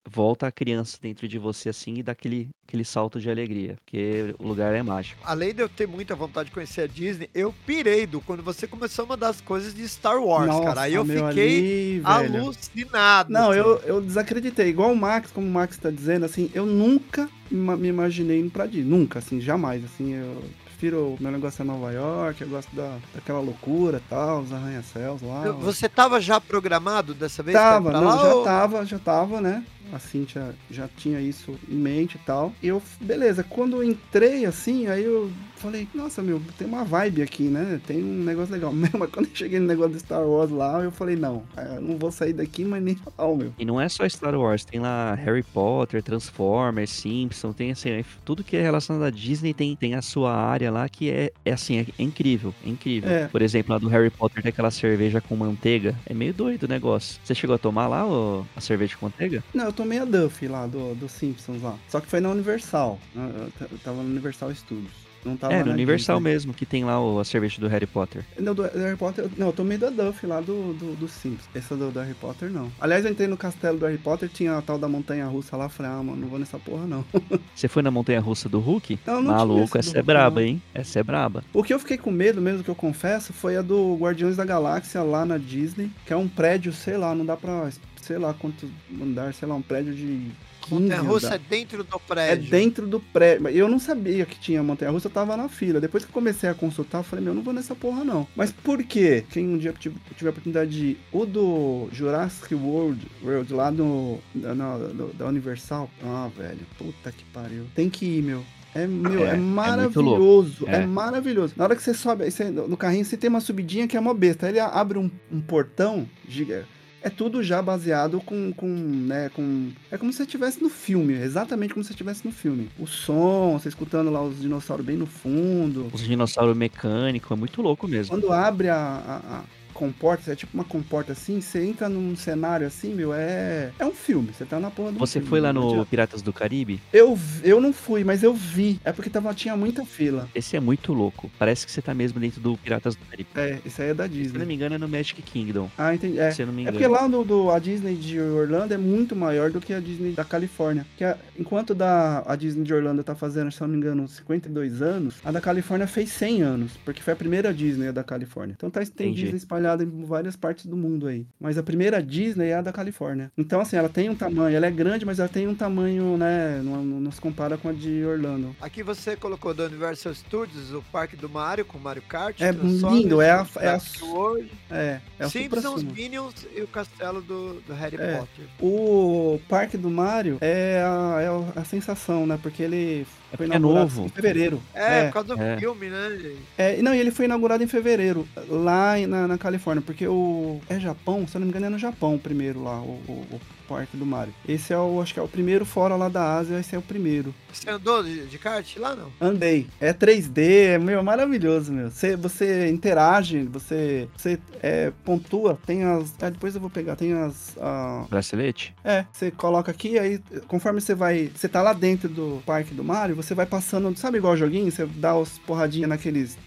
[0.08, 4.32] volta a criança dentro de você assim e dá aquele, aquele salto de alegria, porque
[4.38, 5.20] o lugar é mágico.
[5.24, 8.68] Além de eu ter muita vontade de conhecer a Disney, eu pirei do quando você
[8.68, 10.80] começou a mandar as coisas de Star Wars, Nossa, cara.
[10.82, 13.32] Aí eu meu, fiquei ali, alucinado.
[13.32, 13.58] Não, assim.
[13.58, 14.68] eu, eu desacreditei.
[14.68, 18.64] Igual o Max, como o Max tá dizendo, assim, eu nunca me imaginei indo pra
[18.66, 18.88] Disney.
[18.88, 19.84] Nunca, assim, jamais.
[19.84, 20.40] Assim, eu
[20.78, 21.16] prefiro.
[21.20, 25.42] Meu negócio é Nova York, eu gosto da, daquela loucura e tal, os arranha-céus lá.
[25.60, 27.56] Você tava já programado dessa vez?
[27.58, 29.64] Tava, não, lá, já ou- tava, já tava, né?
[29.92, 32.52] A Cintia já tinha isso em mente e tal.
[32.62, 37.22] E eu, beleza, quando eu entrei assim, aí eu falei, nossa, meu, tem uma vibe
[37.22, 37.80] aqui, né?
[37.86, 38.72] Tem um negócio legal.
[38.98, 41.98] Mas quando eu cheguei no negócio do Star Wars lá, eu falei, não, eu não
[41.98, 43.52] vou sair daqui, mas nem pau, meu.
[43.58, 48.04] E não é só Star Wars, tem lá Harry Potter, Transformers, Simpsons, tem assim, é-
[48.24, 51.52] tudo que é relacionado à Disney tem, tem a sua área lá que é, é
[51.52, 53.10] assim, é, é incrível, é incrível.
[53.10, 53.28] É.
[53.28, 56.68] Por exemplo, lá do Harry Potter tem aquela cerveja com manteiga, é meio doido o
[56.68, 57.20] negócio.
[57.24, 59.42] Você chegou a tomar lá ô, a cerveja com manteiga?
[59.54, 61.74] Não, eu tomei a Duff lá, do, do Simpsons lá.
[61.88, 62.98] Só que foi na Universal.
[63.14, 63.48] né?
[63.60, 65.08] Eu tava no Universal Studios.
[65.24, 66.30] Não tava é, no Universal Disney.
[66.32, 68.24] mesmo, que tem lá o- a cerveja do Harry Potter.
[68.38, 69.28] Não, do do Harry Potter.
[69.36, 71.48] Não, eu tomei da Duff lá do, do, do Simpsons.
[71.52, 72.70] Essa do, do Harry Potter, não.
[72.80, 75.68] Aliás, eu entrei no castelo do Harry Potter, tinha a tal da montanha russa lá.
[75.68, 77.04] Falei, ah, mano, não vou nessa porra, não.
[77.54, 79.00] Você foi na montanha russa do Hulk?
[79.04, 80.46] Não, não Maluco, essa é braba, não.
[80.46, 80.62] hein?
[80.72, 81.42] Essa é braba.
[81.52, 84.44] O que eu fiquei com medo mesmo, que eu confesso, foi a do Guardiões da
[84.44, 87.70] Galáxia lá na Disney, que é um prédio, sei lá, não dá pra.
[88.08, 88.66] Sei lá quanto
[89.00, 90.30] andar, sei lá, um prédio de.
[90.62, 92.50] 15 Montanha Russa é dentro do É prédio.
[92.50, 93.48] dentro do prédio.
[93.48, 95.80] Eu não sabia que tinha montanha russa, eu tava na fila.
[95.80, 98.26] Depois que eu comecei a consultar, eu falei, meu, eu não vou nessa porra, não.
[98.36, 99.24] Mas por quê?
[99.30, 103.70] Quem um dia tive, tive a oportunidade de ir, o do Jurassic World, World lá
[103.70, 105.88] no, da, na- do- da Universal.
[106.04, 107.64] Ah, velho, puta que pariu.
[107.74, 108.44] Tem que ir, meu.
[108.74, 110.76] É, meu, É, é, é maravilhoso, é.
[110.82, 110.86] É.
[110.86, 111.54] maravilhoso.
[111.56, 114.12] Na hora que você sobe você- no carrinho, você tem uma subidinha que é uma
[114.12, 114.46] besta.
[114.46, 116.66] Aí ele abre um, um portão, giga,
[117.02, 119.70] é tudo já baseado com, com, né, com...
[119.90, 122.68] É como se você estivesse no filme, exatamente como se você estivesse no filme.
[122.78, 125.88] O som, você escutando lá os dinossauros bem no fundo.
[125.92, 128.10] Os dinossauros mecânicos, é muito louco mesmo.
[128.10, 129.44] Quando abre a, a, a
[129.78, 133.70] comporta, é tipo uma comporta assim, você entra num cenário assim, meu, é...
[133.78, 135.86] É um filme, você tá na porra do Você filme, foi lá no adianta.
[135.86, 136.80] Piratas do Caribe?
[136.92, 138.80] Eu, eu não fui, mas eu vi.
[138.84, 140.28] É porque tava, tinha muita fila.
[140.34, 141.30] Esse é muito louco.
[141.38, 143.28] Parece que você tá mesmo dentro do Piratas do Caribe.
[143.36, 144.44] É, isso aí é da Se não Disney.
[144.44, 145.70] me engano, é no Magic Kingdom.
[145.78, 146.18] Ah, entendi.
[146.18, 146.32] É.
[146.32, 146.78] Se eu não me É engano.
[146.78, 150.12] porque lá no, do, a Disney de Orlando é muito maior do que a Disney
[150.12, 150.84] da Califórnia.
[150.96, 154.08] Que a- enquanto da, a Disney de Orlando tá fazendo, se eu não me engano,
[154.08, 158.02] 52 anos, a da Califórnia fez 100 anos, porque foi a primeira Disney a da
[158.02, 158.54] Califórnia.
[158.56, 159.26] Então tá, tem Entendi.
[159.68, 161.26] Espalhada em várias partes do mundo aí.
[161.40, 163.30] Mas a primeira Disney é a da Califórnia.
[163.36, 166.60] Então, assim, ela tem um tamanho, ela é grande, mas ela tem um tamanho, né,
[166.64, 168.54] não, não, se compara com a de Orlando.
[168.60, 172.40] Aqui você colocou do Universal Studios o Parque do Mario com Mario Kart.
[172.40, 175.82] É lindo, é a- é a- World, É, é o Simpsons.
[175.82, 178.18] Minions e o castelo do, do Harry É.
[178.18, 178.44] Potter.
[178.60, 181.20] O Parque do Mario é a,
[181.56, 182.38] é a sensação, né?
[182.42, 184.06] Porque ele foi porque é inaugurado novo.
[184.06, 184.62] em fevereiro.
[184.74, 185.58] É, É, por causa do é.
[185.58, 186.18] filme, né?
[186.20, 186.38] gente?
[186.56, 190.60] é, não, e ele foi inaugurado em fevereiro, lá na, na Califórnia, porque o.
[190.68, 193.96] É Japão, se eu não me engano, é no Japão primeiro lá, o, o, Parque
[193.96, 194.32] do Mario.
[194.48, 196.82] Esse é o, acho que é o primeiro fora lá da Ásia, esse é o
[196.82, 197.34] primeiro.
[197.52, 199.12] Você andou de, de kart lá, não?
[199.20, 199.66] Andei.
[199.80, 200.38] É 3D,
[200.74, 201.90] é meu, maravilhoso, meu.
[201.90, 206.14] Você, você interage, você, você é, pontua, tem as.
[206.20, 207.56] Ah, depois eu vou pegar, tem as.
[207.60, 208.74] ah, Bracelete?
[208.82, 211.30] É, você coloca aqui, aí conforme você vai.
[211.34, 213.94] Você tá lá dentro do parque do Mario, você vai passando.
[213.98, 214.70] Sabe igual joguinho?
[214.70, 216.38] Você dá os porradinhas naqueles.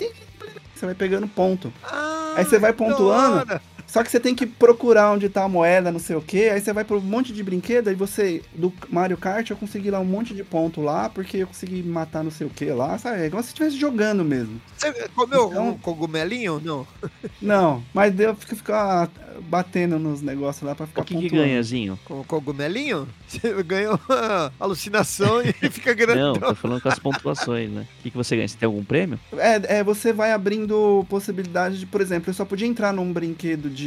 [0.76, 1.72] Você vai pegando ponto.
[1.84, 3.60] Ah, Aí você vai pontuando.
[3.92, 6.48] Só que você tem que procurar onde tá a moeda, não sei o que.
[6.50, 7.90] Aí você vai pro um monte de brinquedo.
[7.90, 11.48] Aí você, do Mario Kart, eu consegui lá um monte de ponto lá, porque eu
[11.48, 12.98] consegui matar não sei o que lá.
[12.98, 13.22] Sabe?
[13.24, 14.62] É igual se estivesse jogando mesmo.
[14.78, 16.62] Você comeu Então- um cogumelinho?
[16.64, 16.88] Não.
[17.42, 19.10] Não, mas deu pra ficar
[19.50, 21.44] batendo nos negócios lá pra ficar O que, que pontuando.
[21.44, 22.00] ganha, Zinho?
[22.06, 23.08] Com cogumelinho?
[23.28, 26.34] Você ganhou uma alucinação e fica Não, grandão.
[26.34, 27.88] tô falando com as pontuações, né?
[28.00, 28.48] O que, que você ganha?
[28.48, 29.20] Você tem algum prêmio?
[29.38, 33.70] É, é, você vai abrindo possibilidade de, por exemplo, eu só podia entrar num brinquedo
[33.70, 33.81] de.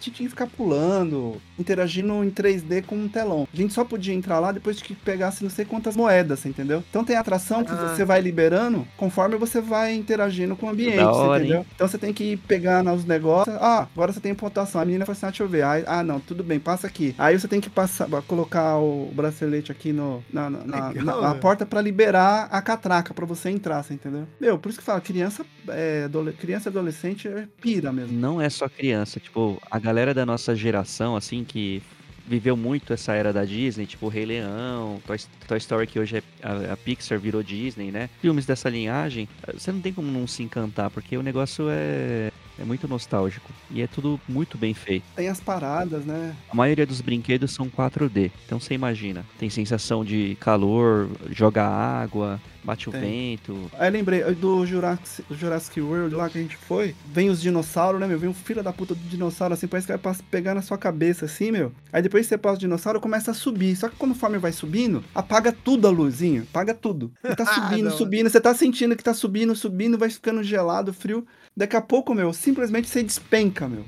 [0.00, 3.46] Tinha que ficar pulando, interagindo em 3D com um telão.
[3.52, 6.82] A gente só podia entrar lá depois que pegasse não sei quantas moedas, entendeu?
[6.90, 7.76] Então tem atração que Ah.
[7.88, 11.60] você vai liberando conforme você vai interagindo com o ambiente, hora, entendeu?
[11.60, 11.66] hein?
[11.74, 13.56] Então você tem que pegar nos negócios.
[13.60, 14.80] Ah, agora você tem pontuação.
[14.80, 15.64] A menina fala assim: ah, deixa eu ver.
[15.64, 17.14] Aí, ah, não, tudo bem, passa aqui.
[17.18, 21.34] Aí você tem que passar, colocar o bracelete aqui no, na, na, Legal, na- na
[21.34, 24.26] porta pra liberar a catraca pra você entrar, você entendeu?
[24.40, 28.18] Meu, por isso que fala, criança, é, adole- criança e adolescente é pira mesmo.
[28.18, 31.82] Não é só criança, tipo, a galera da nossa geração, assim, que
[32.26, 36.22] viveu muito essa era da Disney, tipo Rei Leão, Toy, Toy Story, que hoje é
[36.42, 38.08] a, a Pixar virou Disney, né?
[38.20, 42.64] Filmes dessa linhagem, você não tem como não se encantar, porque o negócio é, é
[42.64, 45.04] muito nostálgico e é tudo muito bem feito.
[45.16, 46.34] Tem as paradas, né?
[46.48, 52.40] A maioria dos brinquedos são 4D, então você imagina, tem sensação de calor, joga água,
[52.64, 53.00] bate o Tem.
[53.36, 53.70] vento.
[53.78, 56.94] Aí lembrei do Jurassic, do Jurassic World lá que a gente foi.
[57.06, 58.18] Vem os dinossauros, né, meu?
[58.18, 61.24] Vem um filho da puta do dinossauro assim, parece que vai pegar na sua cabeça
[61.24, 61.72] assim, meu.
[61.92, 63.74] Aí depois que você passa o dinossauro, começa a subir.
[63.76, 66.42] Só que conforme vai subindo, apaga tudo a luzinha.
[66.42, 67.12] Apaga tudo.
[67.22, 67.96] Ele tá subindo, Não.
[67.96, 68.30] subindo.
[68.30, 71.26] Você tá sentindo que tá subindo, subindo, vai ficando gelado, frio.
[71.56, 73.84] Daqui a pouco, meu, simplesmente você despenca, meu.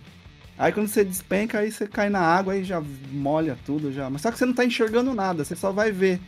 [0.56, 4.08] Aí quando você despenca, aí você cai na água e já molha tudo já.
[4.08, 6.20] Mas só que você não tá enxergando nada, você só vai ver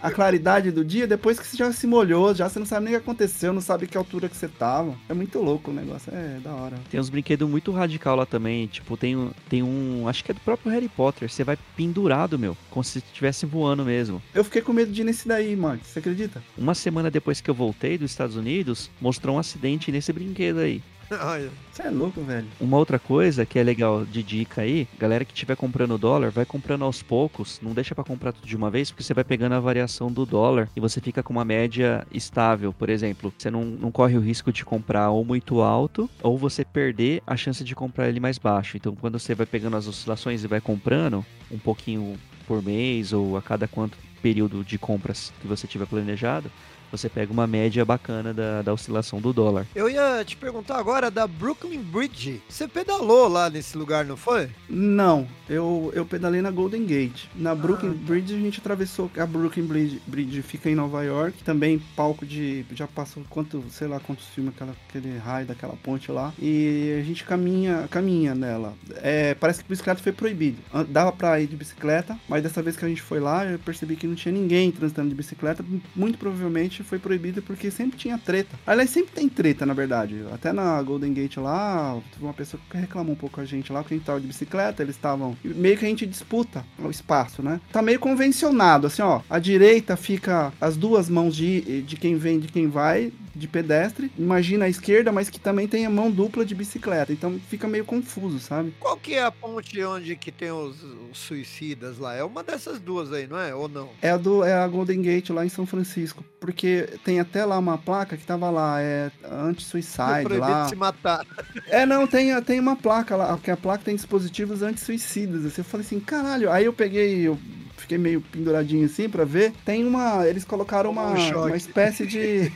[0.00, 2.94] a claridade do dia depois que você já se molhou, já você não sabe nem
[2.94, 4.94] o que aconteceu, não sabe que altura que você tava.
[5.08, 6.76] É muito louco o negócio, é da hora.
[6.90, 10.34] Tem uns brinquedos muito radical lá também, tipo, tem, um- tem um, acho que é
[10.34, 14.22] do próprio Harry Potter, você vai pendurado, meu, como se estivesse voando mesmo.
[14.34, 15.80] Eu fiquei com medo de ir nesse daí, mano.
[15.84, 16.42] Você acredita?
[16.56, 20.82] Uma semana depois que eu voltei dos Estados Unidos, mostrou um acidente nesse brinquedo aí.
[21.72, 22.46] Você é louco, velho.
[22.60, 26.44] Uma outra coisa que é legal de dica aí, galera que estiver comprando dólar, vai
[26.44, 29.54] comprando aos poucos, não deixa pra comprar tudo de uma vez, porque você vai pegando
[29.54, 32.72] a variação do dólar e você fica com uma média estável.
[32.72, 36.64] Por exemplo, você não, não corre o risco de comprar ou muito alto, ou você
[36.64, 38.76] perder a chance de comprar ele mais baixo.
[38.76, 43.36] Então, quando você vai pegando as oscilações e vai comprando um pouquinho por mês ou
[43.36, 46.50] a cada quanto período de compras que você tiver planejado,
[46.92, 49.66] você pega uma média bacana da, da oscilação do dólar.
[49.74, 52.40] Eu ia te perguntar agora da Brooklyn Bridge.
[52.48, 54.48] Você pedalou lá nesse lugar, não foi?
[54.68, 57.24] Não, eu, eu pedalei na Golden Gate.
[57.34, 58.06] Na Brooklyn Ah.
[58.06, 59.10] Bridge a gente atravessou.
[59.16, 61.42] A Brooklyn Bridge, Bridge fica em Nova York.
[61.42, 62.64] Também palco de.
[62.74, 66.32] Já passou quanto, sei lá quantos filmes, aquela, aquele raio daquela ponte lá.
[66.38, 68.74] E a gente caminha, caminha nela.
[68.96, 70.58] É, parece que bicicleta foi proibido.
[70.72, 73.58] An- Dava pra ir de bicicleta, mas dessa vez que a gente foi lá, eu
[73.58, 75.64] percebi que não tinha ninguém transitando de bicicleta.
[75.96, 78.58] Muito provavelmente foi proibido porque sempre tinha treta.
[78.66, 80.24] Aliás, sempre tem treta, na verdade.
[80.32, 83.82] Até na Golden Gate lá, teve uma pessoa que reclamou um pouco a gente lá,
[83.82, 85.36] que a gente tava de bicicleta, eles estavam.
[85.44, 87.60] Meio que a gente disputa o espaço, né?
[87.72, 89.20] Tá meio convencionado, assim, ó.
[89.28, 94.10] A direita fica as duas mãos de, de quem vem de quem vai, de pedestre.
[94.18, 97.12] Imagina a esquerda, mas que também tem a mão dupla de bicicleta.
[97.12, 98.74] Então fica meio confuso, sabe?
[98.78, 102.14] Qual que é a ponte onde que tem os, os suicidas lá?
[102.14, 103.54] É uma dessas duas aí, não é?
[103.54, 103.90] Ou não?
[104.00, 106.24] É a, do, é a Golden Gate lá em São Francisco.
[106.40, 106.71] Porque
[107.04, 110.68] tem até lá uma placa que tava lá, é anti-suicide lá.
[110.68, 111.24] se matar.
[111.68, 115.44] É, não, tem, tem uma placa lá, que a placa tem dispositivos anti-suicidas.
[115.44, 115.60] assim.
[115.60, 116.50] Eu falei assim, caralho.
[116.50, 117.38] Aí eu peguei, eu
[117.76, 119.52] fiquei meio penduradinho assim pra ver.
[119.64, 120.26] Tem uma.
[120.26, 122.52] Eles colocaram uma, um uma espécie de.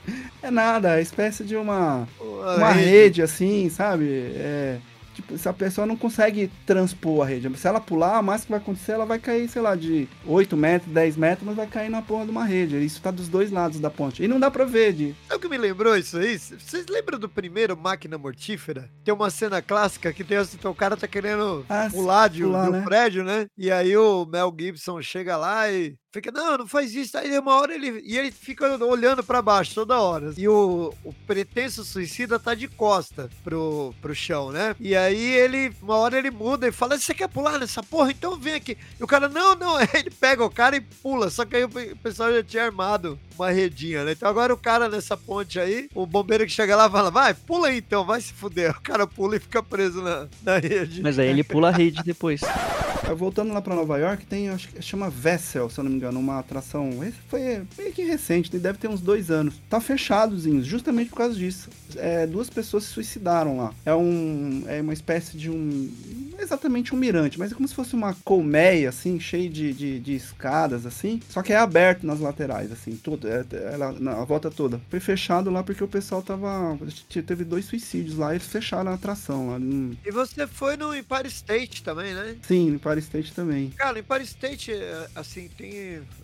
[0.42, 2.08] é nada, é espécie de uma.
[2.18, 4.06] Uma Uma rede, assim, sabe?
[4.34, 4.78] É.
[5.14, 7.50] Tipo, se a pessoa não consegue transpor a rede.
[7.58, 10.56] Se ela pular, o máximo que vai acontecer, ela vai cair, sei lá, de 8
[10.56, 12.76] metros, 10 metros, mas vai cair na porra de uma rede.
[12.84, 14.22] Isso tá dos dois lados da ponte.
[14.22, 15.14] E não dá pra ver, de.
[15.26, 16.38] Sabe o que me lembrou isso aí?
[16.38, 18.90] Vocês lembram do primeiro Máquina Mortífera?
[19.04, 22.66] Tem uma cena clássica que tem assim, o cara tá querendo Ah, pular de, pular,
[22.66, 22.82] do né?
[22.82, 23.46] prédio, né?
[23.58, 27.16] E aí o Mel Gibson chega lá e fica, não, não faz isso.
[27.18, 28.02] Aí uma hora ele.
[28.04, 30.32] E ele fica olhando pra baixo toda hora.
[30.36, 34.74] E o, o pretenso suicida tá de costa pro, pro chão, né?
[34.80, 38.10] E aí ele, uma hora ele muda e fala: Você quer pular nessa porra?
[38.10, 38.76] Então vem aqui.
[38.98, 39.76] E o cara, não, não.
[39.80, 41.30] Aí ele pega o cara e pula.
[41.30, 44.12] Só que aí o pe- o pessoal já tinha armado uma redinha, né?
[44.12, 47.68] Então agora o cara nessa ponte aí, o bombeiro que chega lá fala: Vai, pula
[47.68, 48.76] aí então, vai se fuder.
[48.80, 51.00] O cara pula e fica preso na, na rede.
[51.02, 52.40] Mas aí ele pula a rede depois.
[53.16, 56.18] Voltando lá pra Nova York, tem, acho que chama Vessel, se eu não me engano,
[56.20, 57.02] uma atração.
[57.04, 59.54] Esse foi meio que recente, deve ter uns dois anos.
[59.68, 61.68] Tá fechadozinho, justamente por causa disso.
[61.96, 63.72] É, duas pessoas se suicidaram lá.
[63.84, 64.64] É um.
[64.66, 65.90] É uma espécie de um.
[66.32, 69.72] não é exatamente um mirante, mas é como se fosse uma colmeia, assim, cheia de,
[69.72, 71.20] de, de escadas, assim.
[71.28, 73.28] Só que é aberto nas laterais, assim, tudo.
[73.28, 74.80] É, ela, na, a volta toda.
[74.88, 76.78] Foi fechado lá porque o pessoal tava.
[77.26, 79.58] Teve dois suicídios lá e eles fecharam a atração lá.
[79.58, 82.36] Não- E você foi no Empire State também, né?
[82.42, 83.70] Sim, no Empire State também.
[83.76, 85.70] Cara, Empire State, é, assim, tem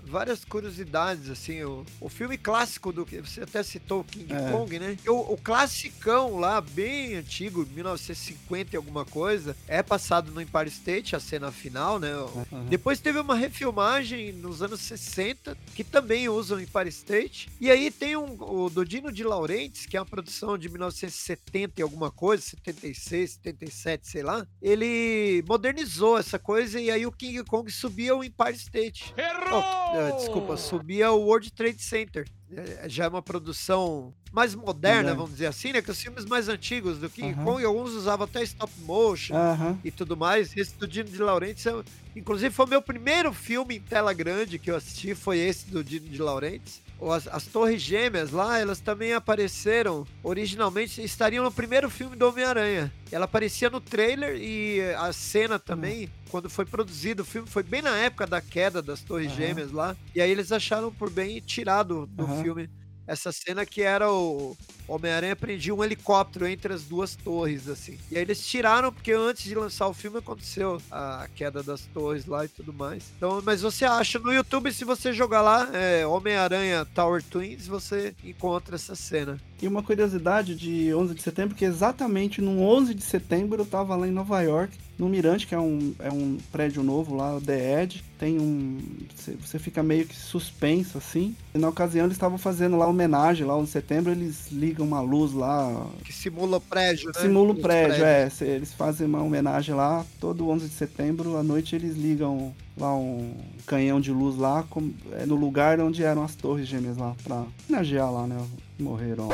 [0.05, 4.51] várias curiosidades, assim, o, o filme clássico do que você até citou o King É.
[4.51, 4.97] Kong, né?
[5.07, 11.17] O, o classicão lá, bem antigo, 1950 e alguma coisa, é passado no Empire State,
[11.17, 12.13] a cena final, né?
[12.13, 12.67] Aham.
[12.69, 17.49] Depois teve uma refilmagem nos anos 60, que também usa o Empire State.
[17.61, 21.81] E aí tem um, o do Dino de Laurentiis, que é uma produção de 1970
[21.81, 24.47] e alguma coisa, 76, 77, sei lá.
[24.63, 29.13] Ele modernizou essa coisa e aí o King Kong subia o Empire State.
[29.59, 32.27] Oh, eh, desculpa, subia o World Trade Center.
[32.55, 35.15] Eh, Já é uma produção mais moderna, Moderna.
[35.15, 35.81] vamos dizer assim, né?
[35.83, 37.45] Que os filmes mais antigos do King Aham.
[37.45, 39.79] Kong, alguns usavam até stop motion Aham.
[39.85, 40.57] e tudo mais.
[40.57, 41.83] Esse do Dino de Laurentiis, é-
[42.15, 45.83] inclusive foi o meu primeiro filme em tela grande que eu assisti, foi esse do
[45.83, 46.85] Dino de Laurentiis.
[47.11, 52.91] As, as Torres Gêmeas lá, elas também apareceram originalmente, estariam no primeiro filme do Homem-Aranha.
[53.13, 57.83] Ela aparecia no trailer e a cena também, quando foi produzido o filme, foi bem
[57.83, 59.31] na época da queda das Torres.
[59.33, 59.95] Gêmeas lá.
[60.15, 62.71] E aí eles acharam por bem tirar do, do Filme
[63.07, 64.57] essa cena que era o
[64.89, 67.99] Homem-Aranha prendia um helicóptero entre as duas torres, assim.
[68.11, 72.27] E aí eles tiraram, porque antes de lançar o filme aconteceu a queda das torres
[72.27, 73.05] lá e tudo mais.
[73.17, 78.15] Então, mas você acha no YouTube, se você jogar lá, é, Homem-Aranha Tower Twins, você
[78.25, 79.41] encontra essa cena.
[79.61, 83.97] E uma curiosidade de 11 de setembro, que exatamente no 11 de setembro eu tava
[83.97, 87.41] lá em Nova York, no Mirante, que é um, é um prédio novo lá, o
[87.41, 88.05] The Edge.
[88.19, 88.79] Tem um.
[89.41, 91.35] Você, fica meio que suspenso assim.
[91.55, 95.01] E na ocasião eles estavam fazendo lá homenagem, lá 11 de setembro, eles ligam uma
[95.01, 95.87] luz lá.
[96.05, 97.21] Que simula o prédio, né?
[97.21, 98.29] Simula o prédio, é.
[98.41, 103.35] Eles fazem uma homenagem lá, todo 11 de setembro, à noite eles ligam lá um
[103.67, 104.65] canhão de luz lá,
[105.13, 108.37] é no lugar onde eram as torres gêmeas lá, pra homenagear lá, né?
[108.79, 109.29] Morreram.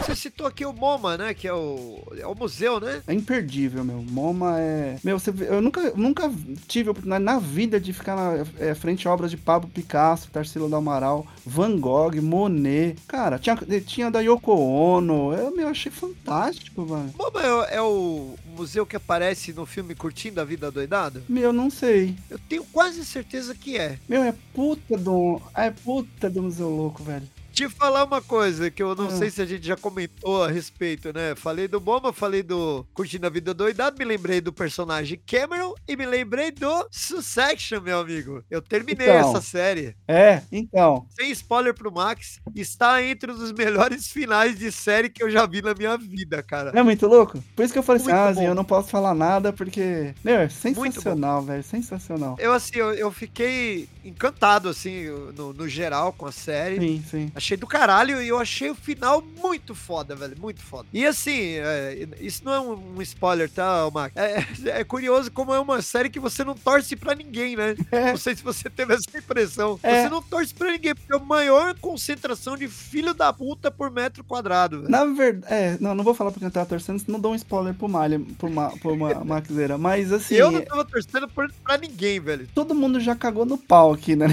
[0.00, 1.34] Você citou aqui o MoMA, né?
[1.34, 3.02] Que é o, é o museu, né?
[3.08, 4.04] É imperdível, meu.
[4.08, 4.98] MoMA é.
[5.02, 6.32] Meu, você eu nunca, nunca
[6.68, 10.30] tive a oportunidade na vida de ficar na é, frente a obras de Pablo Picasso,
[10.30, 12.96] Tarsila do Amaral, Van Gogh, Monet.
[13.08, 15.32] Cara, tinha, tinha da Yoko Ono.
[15.32, 17.12] Eu, meu, achei fantástico, mano.
[17.18, 21.22] MoMA é, é o museu que aparece no filme Curtindo a Vida Doidado?
[21.28, 22.16] Meu, não sei.
[22.30, 23.98] Eu tenho quase certeza que é.
[24.08, 25.40] Meu, é puta do.
[25.54, 27.28] É puta do Museu Louco, velho.
[27.54, 29.10] Te falar uma coisa que eu não Ah.
[29.10, 31.34] sei se a gente já comentou a respeito, né?
[31.36, 35.96] Falei do Bomba, falei do Curtindo a Vida Doidado, me lembrei do personagem Cameron e
[35.96, 38.42] me lembrei do Succession, meu amigo.
[38.50, 39.30] Eu terminei Então.
[39.30, 39.94] essa série.
[40.08, 41.06] É, então.
[41.10, 45.62] Sem spoiler pro Max, está entre os melhores finais de série que eu já vi
[45.62, 46.72] na minha vida, cara.
[46.74, 47.40] É muito louco?
[47.54, 48.34] Por isso que eu falei assim, Muito ah, bom.
[48.40, 50.12] Zinho, eu não posso falar nada porque.
[50.24, 51.62] Meu, é sensacional, velho.
[51.62, 52.36] Sensacional.
[52.40, 55.04] Eu, assim, eu, eu fiquei encantado, assim,
[55.36, 56.80] no, no geral com a série.
[56.80, 57.32] Sim, sim.
[57.34, 60.34] Achei do caralho e eu achei o final muito foda, velho.
[60.40, 60.88] Muito foda.
[60.92, 64.12] E assim, é, isso não é um, um spoiler, tá, Mac?
[64.16, 64.44] É,
[64.80, 67.76] é curioso como é uma série que você não torce pra ninguém, né?
[67.92, 68.10] É.
[68.10, 69.78] Não sei se você teve essa impressão.
[69.82, 70.02] É.
[70.02, 73.90] Você não torce pra ninguém, porque é a maior concentração de filho da puta por
[73.90, 74.90] metro quadrado, velho.
[74.90, 77.74] Na verdade, é, não, não vou falar porque eu tava torcendo, senão dou um spoiler
[77.74, 79.10] pro Malha, pro, Ma, pro Ma.
[79.78, 82.48] Mas assim, eu não tava torcendo pra ninguém, velho.
[82.54, 84.26] todo mundo já cagou no pau aqui, né?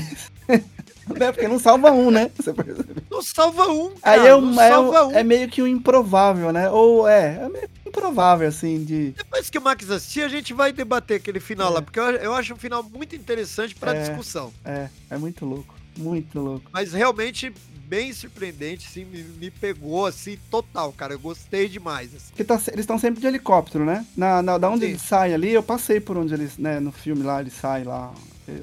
[1.20, 2.32] É, porque não salva um, né?
[3.10, 4.22] Não salva um, cara.
[4.22, 6.70] Aí é, um, é, um- é meio que um improvável, né?
[6.70, 9.12] Ou é, é meio improvável, assim, de.
[9.12, 11.74] Depois que o Max assistir, a gente vai debater aquele final É.
[11.76, 14.00] lá, porque eu, eu acho um final muito interessante pra É.
[14.00, 14.52] discussão.
[14.64, 15.76] É, é muito louco.
[15.98, 16.70] Muito louco.
[16.72, 17.52] Mas realmente
[17.88, 21.14] bem surpreendente, assim, me, me pegou assim total, cara.
[21.14, 22.16] Eu gostei demais.
[22.16, 22.28] Assim.
[22.30, 24.06] Porque tá eles estão sempre de helicóptero, né?
[24.16, 24.92] Na, na, da onde Sim.
[24.92, 26.80] eles saem ali, eu passei por onde eles, né?
[26.80, 28.14] No filme lá, eles saem lá.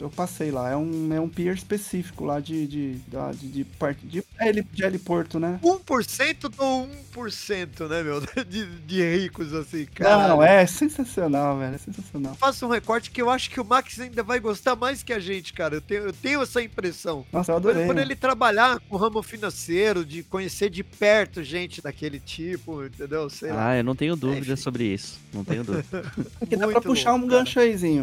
[0.01, 0.71] Eu passei lá.
[0.71, 2.67] É um, é um pier específico lá de.
[2.67, 5.59] de, da- de, de, parte de, heli, de heliporto, né?
[5.63, 8.21] 1% do 1%, né, meu?
[8.49, 10.29] De, de ricos, assim, cara.
[10.29, 11.75] Não, é sensacional, velho.
[11.75, 12.35] É sensacional.
[12.37, 15.19] Faça um recorte que eu acho que o Max ainda vai gostar mais que a
[15.19, 15.77] gente, cara.
[15.77, 17.25] Eu tenho, eu tenho essa impressão.
[17.33, 17.87] Nossa, eu Por, adorei.
[17.87, 18.03] por né?
[18.03, 23.29] ele trabalhar com o ramo financeiro, de conhecer de perto gente daquele tipo, entendeu?
[23.29, 23.71] Sei lá.
[23.71, 24.63] Ah, eu não tenho dúvida enfim.
[24.63, 25.19] sobre isso.
[25.33, 26.05] Não tenho dúvida.
[26.39, 27.41] Porque dá pra puxar louco, um cara.
[27.41, 27.59] gancho.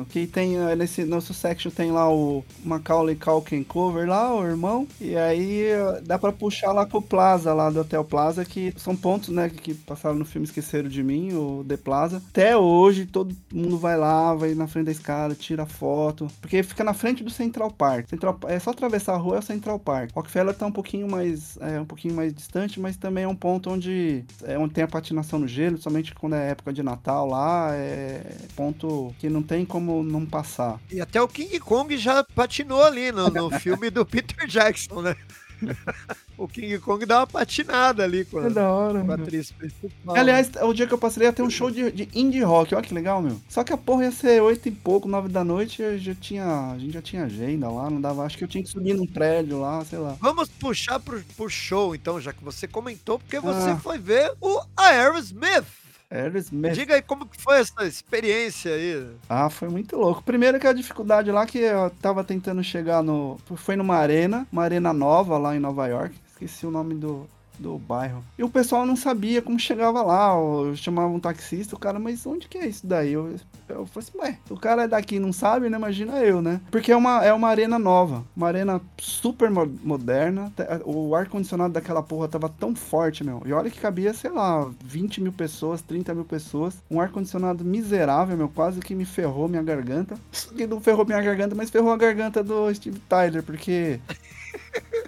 [0.10, 4.88] Que tem eh, nesse nosso section tem lá o Macaulay Culkin cover lá, o irmão.
[4.99, 8.73] E aí eh, dá pra puxar lá com o Plaza, lá do Hotel Plaza, que
[8.77, 12.21] são pontos, né, que passaram no filme Esqueceram de Mim, o The Plaza.
[12.29, 16.27] Até hoje todo mundo vai lá, vai na frente da escada, tira foto.
[16.39, 18.09] Porque fica na frente do Central Park.
[18.09, 20.11] Central, é só atravessar a rua é o Central Park.
[20.15, 23.69] Rockefeller tá um pouquinho mais, é, um pouquinho mais distante, mas também é um ponto
[23.69, 27.73] onde, é, onde tem a patinação no gelo, somente quando é época de Natal lá,
[27.73, 28.21] é
[28.55, 30.79] ponto que não tem como não passar.
[30.91, 35.15] E até o King Kong já patinou ali no, no filme do Peter Jackson, né?
[36.37, 39.51] o King Kong dá uma patinada ali com a, É da hora, com a atriz
[39.51, 40.15] principal.
[40.15, 42.83] Aliás, o dia que eu passei ia ter um show de, de indie rock, olha
[42.83, 43.39] que legal, meu.
[43.47, 46.71] Só que a porra ia ser oito e pouco, nove da noite, eu já tinha,
[46.73, 49.07] a gente já tinha agenda lá, não dava, acho que eu tinha que subir num
[49.07, 50.17] prédio lá, sei lá.
[50.19, 53.77] Vamos puxar pro, pro show, então, já que você comentou, porque você Ah.
[53.77, 55.65] foi ver o Aerosmith.
[56.10, 56.73] Aerosmith.
[56.73, 59.08] Diga aí como que foi essa experiência aí.
[59.29, 60.23] Ah, foi muito louco.
[60.23, 63.37] Primeiro que a dificuldade lá que eu tava tentando chegar no.
[63.56, 66.15] Foi numa arena, uma arena nova lá em Nova York.
[66.27, 67.27] Esqueci o nome do,
[67.60, 68.23] do bairro.
[68.37, 70.33] E o pessoal não sabia como chegava lá.
[70.35, 73.13] Eu chamava um taxista, o cara, mas onde que é isso daí?
[73.13, 73.35] Eu,
[73.69, 75.77] eu falei assim, ué, o cara é daqui não sabe, né?
[75.77, 76.60] Imagina eu, né?
[76.71, 80.51] Porque é uma, é uma arena nova, uma arena super mo- moderna.
[80.85, 83.41] O ar-condicionado daquela porra tava tão forte, meu.
[83.45, 86.75] E olha que cabia, sei lá, 20 mil pessoas, 30 mil pessoas.
[86.89, 90.15] Um ar-condicionado miserável, meu, quase que me ferrou minha garganta.
[90.56, 93.99] Que não ferrou minha garganta, mas ferrou a garganta do Steve Tyler, porque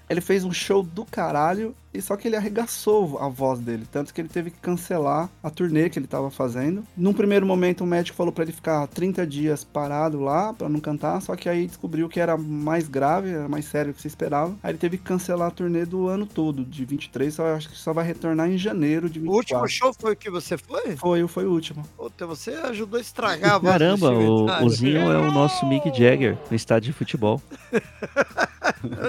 [0.09, 3.87] ele fez um show do caralho, e só que ele arregaçou a voz dele.
[3.91, 6.83] Tanto que ele teve que cancelar a turnê que ele tava fazendo.
[6.95, 10.79] Num primeiro momento, o médico falou pra ele ficar 30 dias parado lá, pra não
[10.79, 11.19] cantar.
[11.21, 14.55] Só que aí descobriu que era mais grave, era mais sério do que se esperava.
[14.61, 17.33] Aí ele teve que cancelar a turnê do ano todo, de 23.
[17.33, 19.37] Só, acho que só vai retornar em janeiro de O 24.
[19.57, 20.95] último show foi o que você foi?
[20.95, 21.83] Foi, foi o último.
[21.97, 25.87] Puta, você ajudou a estragar a voz Caramba, o, o Zinho é o nosso Mick
[25.87, 27.41] Jagger no estádio de futebol.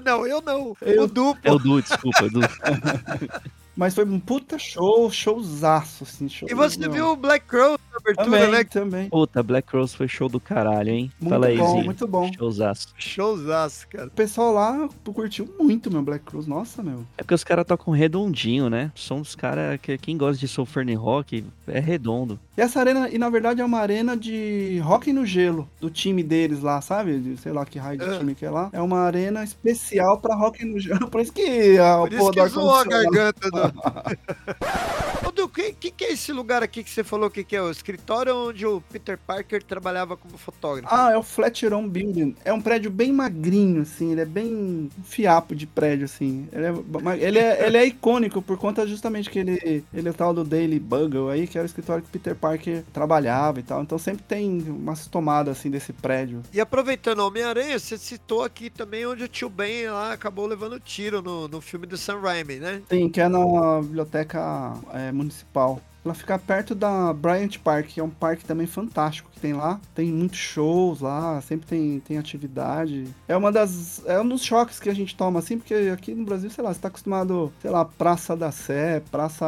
[0.04, 0.76] Não, eu não.
[0.80, 1.40] Eu- O duplo.
[1.42, 2.40] É o Du, desculpa, o Du.
[3.78, 6.28] Mas foi um puta show, showzaço, assim.
[6.28, 6.90] Show, E você meu.
[6.90, 8.64] viu o Black Crow na abertura, Também, né?
[8.64, 9.08] também.
[9.08, 11.12] Puta, Black Rose foi show do caralho, hein?
[11.20, 11.84] Muito Fala aí, bom, Zinho.
[11.84, 12.28] muito bom.
[12.32, 12.88] Showzaço.
[12.98, 14.08] Showzaço, cara.
[14.08, 16.44] O pessoal lá curtiu muito meu Black Cruz.
[16.48, 17.04] Nossa, meu.
[17.16, 18.90] É porque os caras tocam redondinho, né?
[18.96, 22.38] São os caras que quem gosta de Soulfern Rock é redondo.
[22.56, 26.24] E essa arena, e na verdade é uma arena de rock no gelo, do time
[26.24, 27.20] deles lá, sabe?
[27.20, 28.18] De, sei lá que raio de Ah.
[28.18, 28.70] time que é lá.
[28.72, 31.06] É uma arena especial pra rock no gelo.
[31.10, 33.67] Por isso que a Por isso que zoou a garganta do...
[35.48, 37.62] O que, que, que é esse lugar aqui que você falou que, que é?
[37.62, 40.94] O escritório onde o Peter Parker trabalhava como fotógrafo.
[40.94, 42.36] Ah, é o Flatiron Building.
[42.44, 44.12] É um prédio bem magrinho, assim.
[44.12, 46.46] Ele é bem fiapo de prédio, assim.
[46.52, 50.14] Ele é, ele é, ele é icônico por conta justamente que ele, ele é o
[50.14, 53.62] tal do Daily Bugle aí, que era o escritório que o Peter Parker trabalhava e
[53.62, 53.82] tal.
[53.82, 56.42] Então sempre tem umas tomadas, assim, desse prédio.
[56.52, 61.22] E aproveitando Homem-Aranha, você citou aqui também onde o tio Ben lá acabou levando tiro
[61.22, 62.82] no, no filme do Sam Raimi, né?
[62.86, 63.38] Tem, que é na
[63.82, 65.80] biblioteca é, municipal.
[66.04, 69.78] Ela fica perto da Bryant Park, que é um parque também fantástico que tem lá.
[69.94, 73.06] Tem muitos shows lá, sempre tem, tem atividade.
[73.26, 74.02] É uma das.
[74.06, 76.72] É um dos choques que a gente toma, assim, porque aqui no Brasil, sei lá,
[76.72, 79.46] você tá acostumado, sei lá, Praça da Sé, Praça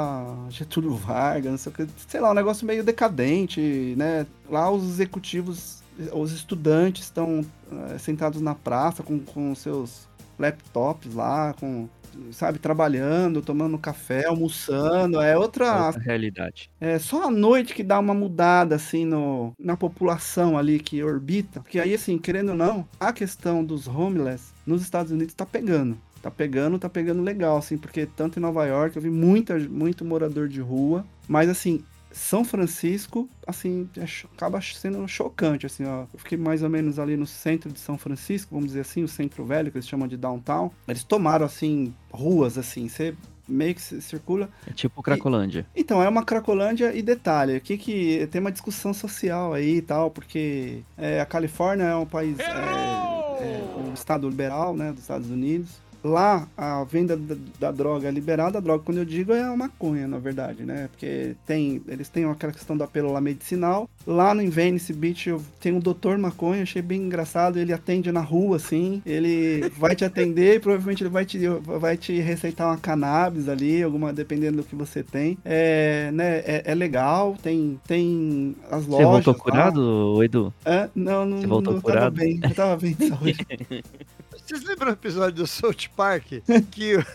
[0.51, 1.87] Getúlio Vargas, não sei o que.
[2.07, 4.27] Sei lá, um negócio meio decadente, né?
[4.49, 5.83] Lá os executivos,
[6.13, 7.43] os estudantes estão
[7.73, 10.09] eh, sentados na praça com, com seus
[10.39, 11.89] laptops lá, com
[12.33, 16.71] sabe, trabalhando, tomando café, almoçando, é outra, Outra realidade.
[16.81, 21.61] é só a noite que dá uma mudada assim no, na população ali que orbita,
[21.61, 25.99] porque aí assim, querendo ou não, a questão dos homeless nos Estados Unidos tá pegando.
[26.23, 30.05] Tá pegando, tá pegando legal, assim, porque tanto em Nova York eu vi muita, muito
[30.05, 31.83] morador de rua, mas assim,
[32.13, 34.05] São Francisco, assim, é
[34.35, 36.07] acaba sendo chocante, assim, ó.
[36.13, 39.09] Eu fiquei mais ou menos ali no centro de São Francisco, vamos dizer assim, o
[39.09, 40.71] centro velho, que eles chamam de downtown.
[40.89, 43.15] Eles tomaram, assim, ruas, assim, você
[43.47, 44.49] meio que circula.
[44.67, 45.67] É tipo Cracolândia.
[45.75, 50.11] Então, é uma Cracolândia e detalhe, aqui que tem uma discussão social aí e tal,
[50.11, 55.31] porque é, a Califórnia é um país, é, é um estado liberal, né, dos Estados
[55.31, 55.81] Unidos.
[56.03, 59.57] Lá, a venda da, da droga é liberada, a droga, quando eu digo, é a
[59.57, 60.88] maconha, na verdade, né?
[60.90, 63.88] Porque tem, eles têm aquela questão do apelo lá medicinal.
[64.07, 68.20] Lá no Venice Beach eu tenho um doutor maconha, achei bem engraçado, ele atende na
[68.20, 71.38] rua, assim, ele vai te atender e provavelmente ele vai te,
[71.78, 75.38] vai te receitar uma cannabis ali, alguma, dependendo do que você tem.
[75.44, 79.07] É, né, é, é legal, tem, tem as Você lojas.
[79.07, 79.38] voltou lá.
[79.38, 80.55] curado, Edu?
[80.64, 82.11] É, não, não, Você voltou não tava curado?
[82.11, 83.46] bem, eu tava bem de saúde.
[84.51, 86.24] Vocês lembram o episódio do South Park?
[86.72, 87.07] que, o-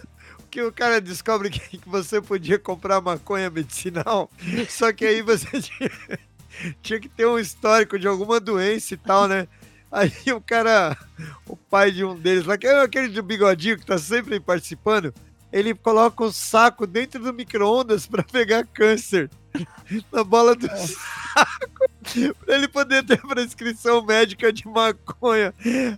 [0.50, 4.32] que o cara descobre que, que você podia comprar maconha medicinal,
[4.70, 5.92] só que aí você tinha,
[6.82, 9.50] tinha que ter um histórico de alguma doença e tal, né?
[9.92, 10.98] Aí o cara,
[11.46, 15.14] o pai de um deles lá, que é aquele do bigodinho que tá sempre participando,
[15.52, 19.30] ele coloca um saco dentro do micro-ondas pra pegar câncer
[20.12, 21.90] na bola do saco,
[22.46, 25.54] pra ele poder ter prescrição médica de maconha.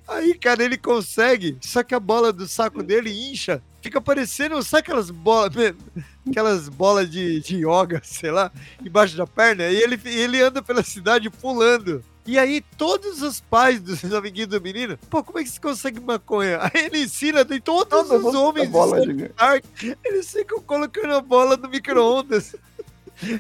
[0.08, 4.82] Aí, cara, ele consegue, só que a bola do saco dele incha, fica parecendo, sabe
[4.82, 5.54] aquelas bolas,
[6.30, 8.52] aquelas bolas de, de yoga, sei lá,
[8.84, 12.04] embaixo da perna, e ele, ele anda pela cidade pulando.
[12.28, 16.02] E aí, todos os pais dos amiguinhos do menino, pô, como é que se consegue
[16.02, 16.60] maconha?
[16.74, 19.34] Aí ele ensina, tem todos Todo os homens bola de gigante.
[19.34, 19.64] Park,
[20.04, 22.54] eles ficam colocando a bola no micro-ondas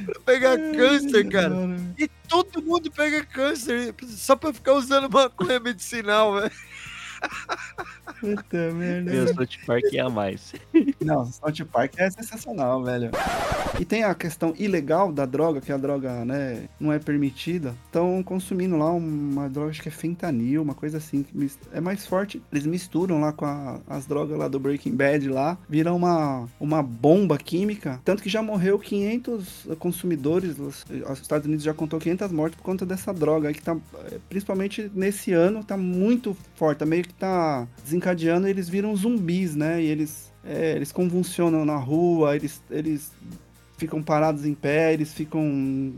[0.05, 1.55] pra pegar câncer, cara.
[1.97, 6.51] E todo mundo pega câncer só pra ficar usando maconha medicinal, velho.
[8.19, 9.11] Puta merda.
[9.11, 10.53] Meu, South Park é a mais.
[11.03, 13.11] Não, South Park é sensacional, velho.
[13.79, 17.75] E tem a questão ilegal da droga, que a droga, né, não é permitida.
[17.85, 22.07] Estão consumindo lá uma droga, acho que é fentanil, uma coisa assim, que é mais
[22.07, 22.41] forte.
[22.51, 26.81] Eles misturam lá com a- as drogas lá do Breaking Bad lá, viram uma, uma
[26.81, 28.01] bomba química.
[28.03, 30.57] Tanto que já morreu 500 consumidores.
[30.57, 33.77] Os, os Estados Unidos já contou 500 mortes por conta dessa droga aí, que tá,
[34.11, 36.79] eh, principalmente nesse ano, tá muito forte.
[36.79, 39.81] Tá meio que tá desencadeando, eles viram zumbis, né?
[39.81, 43.11] E eles, é, eles convulsionam na rua, eles, eles
[43.77, 45.93] ficam parados em pé, eles ficam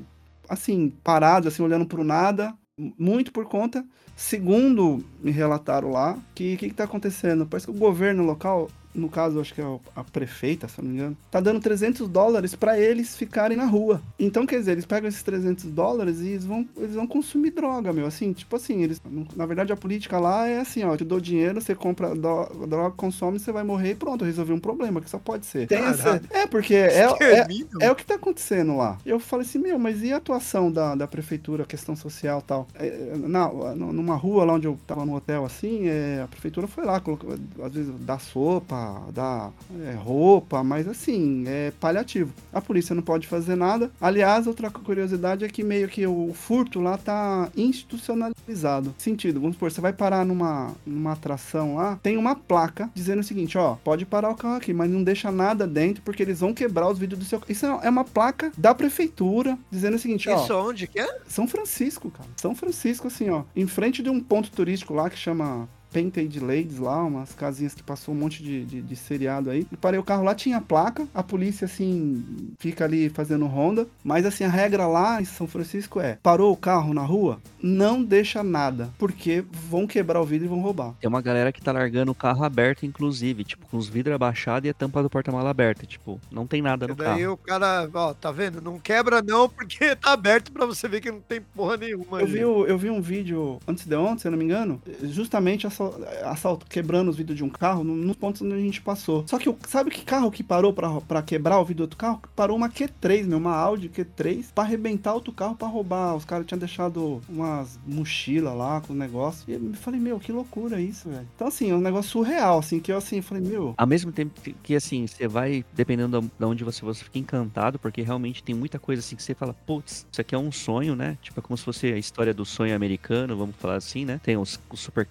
[0.48, 2.54] assim, parados, assim, olhando pro nada,
[2.98, 3.86] muito por conta.
[4.16, 7.46] Segundo me relataram lá, que o que, que tá acontecendo?
[7.46, 10.96] Parece que o governo local, no caso, acho que é a prefeita, se não me
[10.96, 14.02] engano, tá dando 300 dólares para eles ficarem na rua.
[14.20, 17.92] Então, quer dizer, eles pegam esses 300 dólares e eles vão, eles vão consumir droga,
[17.94, 18.06] meu.
[18.06, 19.02] Assim, tipo assim, eles.
[19.36, 22.68] Na verdade, a política lá é assim, ó, eu te dou dinheiro, você compra do-
[22.68, 25.68] droga, consome, você vai morrer e pronto, resolvi um problema, que só pode ser.
[25.68, 27.68] Tem essa, é, porque é, é, Extermínio.
[27.82, 28.98] é o que tá acontecendo lá.
[29.06, 32.68] Eu falei assim, meu, mas e a atuação da, da prefeitura, questão social e tal?
[32.76, 36.86] É, na, numa rua lá onde eu tava no hotel, assim, é, a prefeitura foi
[36.86, 37.32] lá, colocou,
[37.64, 38.76] às vezes dá sopa,
[39.14, 42.34] dá é, roupa, mas assim, é paliativo.
[42.54, 43.92] A polícia não pode fazer nada.
[44.00, 48.96] Aliás, outra curiosidade é que meio que o furto lá tá institucionalizado.
[48.98, 53.24] Sentido, vamos supor, você vai parar numa, numa atração lá, tem uma placa dizendo o
[53.24, 56.54] seguinte, ó, pode parar o carro aqui, mas não deixa nada dentro, porque eles vão
[56.54, 57.52] quebrar os vidros do seu carro.
[57.52, 60.44] Isso é é uma placa da prefeitura dizendo o seguinte, ó.
[60.44, 61.20] Isso onde que é?
[61.28, 62.30] São Francisco, cara.
[62.38, 63.44] São Francisco, assim, ó.
[63.56, 67.84] Em frente de um ponto turístico lá que chama Painted Ladies lá, umas casinhas que
[67.84, 69.66] passou um monte de, de, de seriado aí.
[69.72, 72.24] E parei o carro lá, tinha placa, a polícia, assim,
[72.60, 73.88] fica ali fazendo ronda.
[74.04, 78.04] Mas, assim, a regra lá em São Francisco é: parou o carro na rua, não
[78.04, 80.94] deixa nada, porque vão quebrar o vidro e vão roubar.
[81.00, 84.68] Tem uma galera que tá largando o carro aberto, inclusive, tipo, com os vidros abaixados
[84.68, 85.86] e a tampa do porta-mala aberta.
[85.86, 87.34] Tipo, não tem nada E no daí carro.
[87.34, 88.62] o cara, ó, tá vendo?
[88.62, 92.26] Não quebra não, porque tá aberto pra você ver que não tem porra nenhuma Eu
[92.26, 92.32] ali.
[92.34, 95.66] vi, o- eu vi um vídeo antes de ontem, se eu não me engano, justamente
[95.68, 95.79] assal-
[96.24, 99.24] assalto, quebrando os vidros de um carro no- nos pontos onde a gente passou.
[99.28, 102.22] Só que sabe que carro que parou pra quebrar o vidro do outro carro?
[102.36, 106.16] Parou uma Q3, meu, uma Audi Q3, pra arrebentar outro carro pra roubar.
[106.16, 109.44] Os caras tinham deixado umas mochilas lá com o negócio.
[109.48, 111.28] E eu falei, meu, que loucura isso, velho.
[111.36, 113.74] Então, assim, é um negócio surreal, assim, que eu assim, falei, meu.
[113.78, 117.78] Ao mesmo tempo que- assim, você vai, dependendo da- de onde você, você fica encantado,
[117.80, 120.96] porque realmente tem muita coisa assim que você fala, putz, isso aqui é um sonho,
[120.96, 121.18] né?
[121.22, 124.20] Tipo, é como se fosse a história do sonho americano, vamos falar assim, né?
[124.24, 125.06] Tem os, os super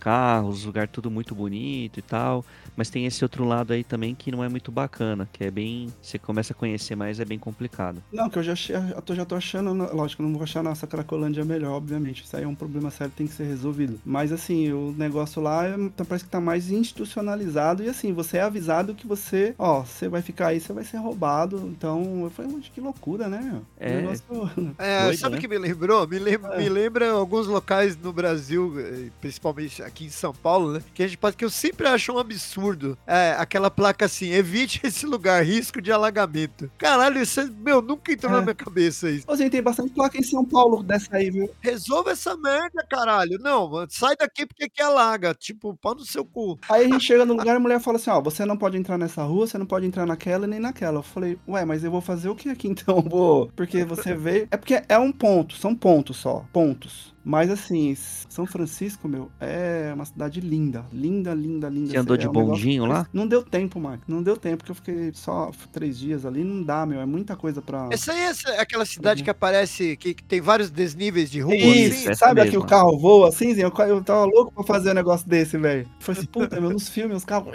[0.59, 2.45] carros, lugar tudo muito bonito e tal,
[2.77, 5.93] mas tem esse outro lado aí também que não é muito bacana, que é bem,
[6.03, 8.03] você começa a conhecer mais, é bem complicado.
[8.13, 10.63] Não, que eu já, achei, eu tô- já tô achando, lógico, eu não vou achar
[10.63, 12.25] nossa Cracolândia melhor, obviamente.
[12.25, 14.01] Isso aí é um problema sério, tem que ser resolvido.
[14.05, 18.39] Mas assim, o negócio lá é- tá- parece que tá mais institucionalizado e assim, você
[18.39, 21.59] é avisado que você, ó, você vai ficar aí, você vai ser roubado.
[21.77, 23.61] Então, eu falei, "Mas que loucura, né?
[23.79, 23.97] É.
[23.97, 24.25] negócio-
[24.79, 25.41] É, Doido, sabe o né?
[25.41, 26.07] que me lembrou?
[26.07, 26.59] Me lembra, É.
[26.59, 30.83] me lembra alguns locais no Brasil, eh, principalmente aqui em São Paulo, né?
[30.95, 32.97] Que a gente pode, que eu sempre acho um absurdo.
[33.07, 36.71] É, aquela placa assim, evite esse lugar, risco de alagamento.
[36.79, 38.37] Caralho, isso, é- meu, nunca entrou É.
[38.37, 39.25] na minha cabeça isso.
[39.29, 41.51] Ô, gente, tem bastante placa em São Paulo dessa aí, viu?
[41.61, 43.39] Resolva essa merda, caralho.
[43.41, 45.35] Não, mano, sai daqui porque aqui alaga.
[45.35, 46.59] Tipo, pau no seu cu.
[46.69, 48.77] Aí a gente chega no lugar e a mulher fala assim, ó, você não pode
[48.77, 50.99] entrar nessa rua, você não pode entrar naquela nem naquela.
[50.99, 53.01] Eu falei, ué, mas eu vou fazer o que aqui então?
[53.03, 53.51] Vou...
[53.57, 54.49] Porque você veio...
[54.51, 57.15] É porque é um ponto, são pontos só, pontos.
[57.29, 61.91] Mas assim, São Francisco, meu, é uma cidade linda, linda, linda, linda.
[61.91, 63.07] Você andou É de um negócio- bondinho lá?
[63.13, 66.63] Não deu tempo, Marco, não deu tempo, porque eu fiquei só três dias ali, não
[66.63, 67.91] dá, meu, é muita coisa pra...
[67.93, 71.41] Essa aí é essa- é aquela cidade que aparece, que, que tem vários desníveis de
[71.41, 72.15] rua, Isso, assim?
[72.15, 73.51] sabe aqui o carro voa assim?
[73.61, 75.87] Eu, eu tava louco pra fazer um negócio desse, velho.
[76.01, 77.55] Falei assim, puta, meu, nos filmes os carros.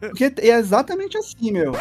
[0.00, 1.72] Porque é exatamente assim, meu.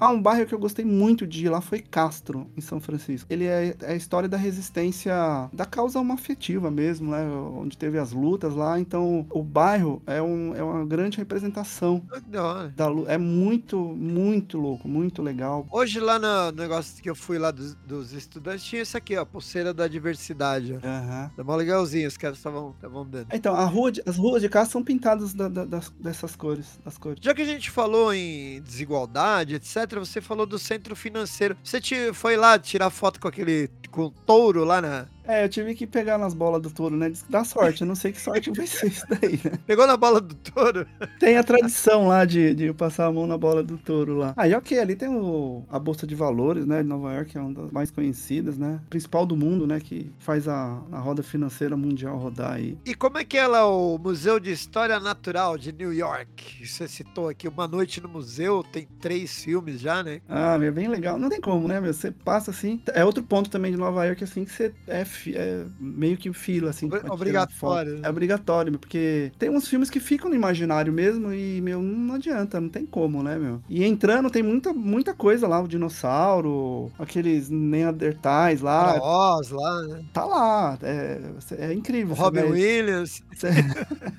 [0.00, 3.26] Ah, um bairro que eu gostei muito de ir lá foi Castro, em São Francisco.
[3.30, 5.12] Ele é, é a história da resistência,
[5.52, 7.22] da causa uma afetiva mesmo, né?
[7.54, 8.78] Onde teve as lutas lá.
[8.80, 12.00] Então, o bairro é, um, é uma grande representação.
[12.00, 15.66] Que da é muito, muito louco, muito legal.
[15.70, 19.24] Hoje lá no negócio que eu fui lá dos, dos estudantes, tinha esse aqui, ó,
[19.24, 20.78] pulseira da diversidade.
[20.82, 21.30] Aham.
[21.36, 22.74] Tá mó legalzinho, os caras estavam
[23.08, 23.26] dando.
[23.32, 26.78] Então, a rua de- as ruas de cá são pintadas da- da- das- dessas cores,
[26.84, 27.18] das cores.
[27.20, 31.56] Já que a gente falou em desigualdade, etc., você falou do centro financeiro.
[31.62, 35.74] Você te, foi lá tirar foto com aquele com touro lá na, É, eu tive
[35.74, 37.12] que pegar nas bolas do touro, né?
[37.28, 39.58] Dá sorte, eu não sei que sorte vai ser isso daí, né?
[39.66, 40.86] Pegou na bola do touro?
[41.18, 44.34] Tem a tradição lá de, de passar a mão na bola do touro lá.
[44.36, 46.82] Aí, ok, ali tem o, a Bolsa de Valores, né?
[46.82, 48.80] De Nova York, é uma das mais conhecidas, né?
[48.88, 49.80] Principal do mundo, né?
[49.80, 52.76] Que faz a, a roda financeira mundial rodar aí.
[52.84, 56.66] E como é que é lá o Museu de História Natural de New York?
[56.66, 60.20] Você citou aqui Uma Noite no Museu, tem três filmes já, né?
[60.28, 61.18] Ah, é bem legal.
[61.18, 61.92] Não tem como, né, meu?
[61.92, 62.80] Você passa assim.
[62.94, 66.70] É outro ponto também de Nova York, assim, que você é, é meio que fila,
[66.70, 66.88] assim.
[67.10, 68.00] Obrigatório, né?
[68.04, 72.60] É obrigatório, porque tem uns filmes que ficam no imaginário mesmo e, meu, não adianta,
[72.60, 73.62] não tem como, né, meu?
[73.68, 80.04] E entrando tem muita, muita coisa lá, o dinossauro, aqueles neandertais lá, Oz lá, né?
[80.12, 80.78] tá lá.
[80.82, 81.20] É,
[81.58, 82.14] é incrível.
[82.14, 83.22] Robin Williams.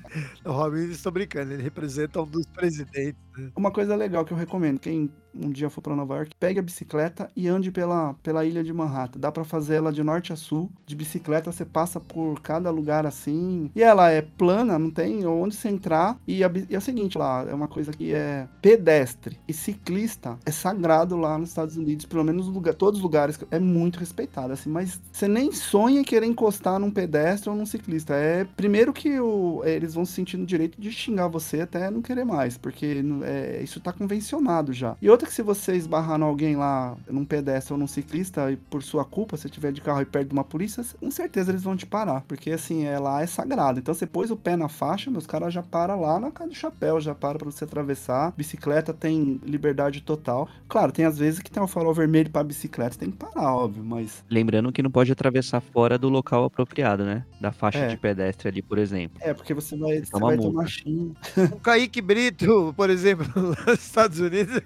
[0.44, 3.16] O Robin Williams, tô brincando, ele representa um dos presidentes.
[3.56, 6.62] Uma coisa legal que eu recomendo, quem um dia for pra Nova York, pegue a
[6.62, 9.18] bicicleta e ande pela, pela ilha de Manhattan.
[9.18, 10.70] Dá pra fazer ela de norte a sul.
[10.86, 13.70] De bicicleta você passa por cada lugar assim.
[13.74, 16.18] E ela é plana, não tem onde você entrar.
[16.26, 20.38] E, a e é o seguinte lá, é uma coisa que é pedestre e ciclista
[20.44, 23.98] é sagrado lá nos Estados Unidos, pelo menos no lugar, todos os lugares é muito
[23.98, 28.14] respeitado assim, mas você nem sonha em querer encostar num pedestre ou num ciclista.
[28.14, 32.02] É primeiro que o, eles vão se sentir no direito de xingar você até não
[32.02, 34.96] querer mais, porque é, isso tá convencionado já.
[35.00, 38.56] E outra que se você esbarrar em alguém lá, num pedestre ou num ciclista, e
[38.56, 41.62] por sua culpa, se tiver de carro e perto de uma polícia, com certeza eles
[41.62, 42.22] vão te parar.
[42.22, 43.78] Porque assim, é, lá é sagrado.
[43.78, 46.54] Então você pôs o pé na faixa, meus caras já param lá na casa do
[46.56, 48.32] chapéu, já para pra você atravessar.
[48.36, 50.48] Bicicleta tem liberdade total.
[50.68, 53.82] Claro, tem às vezes que tem o farol vermelho pra bicicleta, tem que parar, óbvio,
[53.84, 54.24] mas.
[54.30, 57.24] Lembrando que não pode atravessar fora do local apropriado, né?
[57.40, 57.88] Da faixa É.
[57.88, 59.18] de pedestre ali, por exemplo.
[59.20, 60.50] É, porque você vai, você Toma vai multa.
[60.52, 61.14] tomar xingo.
[61.52, 64.60] O Kaique Brito, por exemplo, lá nos Estados Unidos,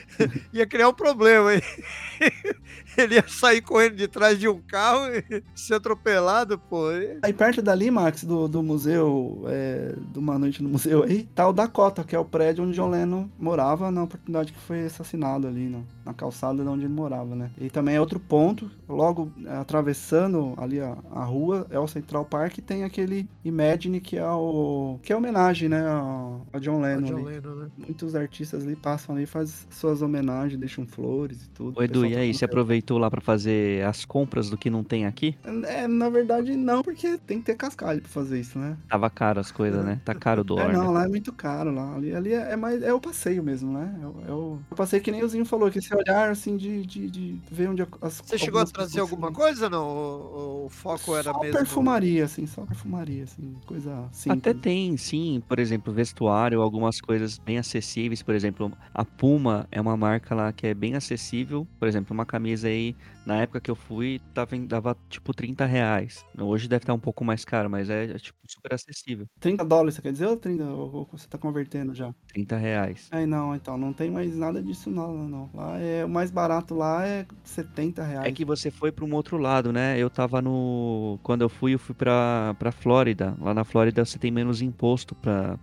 [0.52, 1.62] ia criar um problema, hein?
[2.96, 6.88] Ele ia sair correndo de trás de um carro e ser atropelado, pô.
[7.22, 11.48] Aí perto dali, Max, do, do museu, é, de uma noite no museu aí, tá
[11.48, 15.46] o Dakota, que é o prédio onde John Lennon morava na oportunidade que foi assassinado
[15.46, 17.50] ali, na, na calçada de onde ele morava, né?
[17.58, 22.24] E também é outro ponto, logo é, atravessando ali a, a rua, é o Central
[22.24, 27.06] Park, tem aquele Imagine que é o que é homenagem, né, a, a John Lennon.
[27.06, 27.24] John ali.
[27.24, 27.70] Lennon, né?
[27.92, 31.78] Muitos artistas ali passam ali, fazem suas homenagens, deixam flores e tudo.
[31.78, 34.70] Ô, Edu, e pessoal aí, tá você aproveitou lá pra fazer as compras do que
[34.70, 35.36] não tem aqui?
[35.66, 38.78] É, na verdade, não, porque tem que ter cascalho pra fazer isso, né?
[38.88, 40.00] Tava caro as coisas, né?
[40.06, 40.70] Tá caro o dólar.
[40.70, 40.90] É, não, né?
[41.00, 41.94] lá é muito caro lá.
[41.94, 43.94] Ali, ali é, é mais é o passeio mesmo, né?
[44.02, 46.56] É, o- é o, o passeio que nem o Zinho falou, que esse olhar assim
[46.56, 49.86] de, de, de ver onde as Você chegou a trazer pessoas alguma se- coisa, não?
[49.86, 51.58] O, o foco era só mesmo...
[51.58, 54.38] perfumaria, assim, só perfumaria, assim, coisa simples.
[54.38, 57.81] Até tem, sim, por exemplo, vestuário, algumas coisas bem acessíveis.
[58.22, 61.66] Por exemplo, a Puma é uma marca lá que é bem acessível.
[61.78, 62.94] Por exemplo, uma camisa aí,
[63.26, 66.24] na época que eu fui, tava, em- dava tipo 30 reais.
[66.38, 69.26] Hoje deve estar um pouco mais caro, mas é, é, tipo super acessível.
[69.40, 72.12] 30 dólares, você quer dizer, ou 30, ou, ou você tá convertendo já?
[72.28, 73.08] 30 reais.
[73.10, 75.50] Aí não, então, não tem mais nada disso não, não, não.
[75.54, 78.26] Lá é, o mais barato lá é 70 reais.
[78.26, 79.98] É que você foi para um outro lado, né?
[79.98, 81.18] Eu tava no.
[81.22, 83.36] Quando eu fui, eu fui pra, pra Flórida.
[83.40, 85.58] Lá na Flórida você tem menos imposto para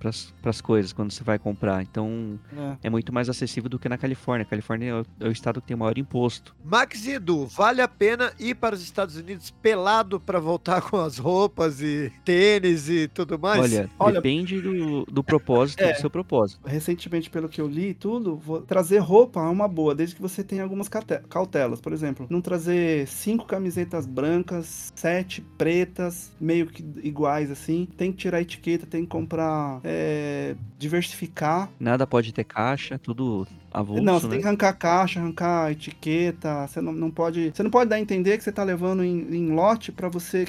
[0.45, 1.81] as coisas quando você vai comprar.
[1.81, 2.39] Então
[2.81, 2.87] É.
[2.87, 4.45] é muito mais acessível do que na Califórnia.
[4.45, 6.55] A Califórnia é o, é o estado que tem o maior imposto.
[6.63, 10.97] Max e Edu, vale a pena ir para os Estados Unidos pelado para voltar com
[10.97, 13.59] as roupas e tênis e tudo mais?
[13.61, 15.93] Olha, Olha- depende do, do propósito, É.
[15.93, 16.59] do seu propósito.
[16.65, 20.21] recentemente, pelo que eu li e tudo, vou- trazer roupa é uma boa, desde que
[20.21, 20.87] você tenha algumas
[21.29, 21.81] cautelas.
[21.81, 27.87] Por exemplo, não trazer cinco camisetas brancas, sete pretas, meio que iguais assim.
[27.97, 31.69] Tem que tirar a etiqueta, tem que comprar, é, diversificar.
[31.79, 34.31] Nada pode ter caixa, tudo avulso, não, você né?
[34.33, 36.67] tem que arrancar caixa, arrancar etiqueta.
[36.67, 37.51] Você não, não pode.
[37.53, 40.45] Você não pode dar a entender que você tá levando em, em lote pra você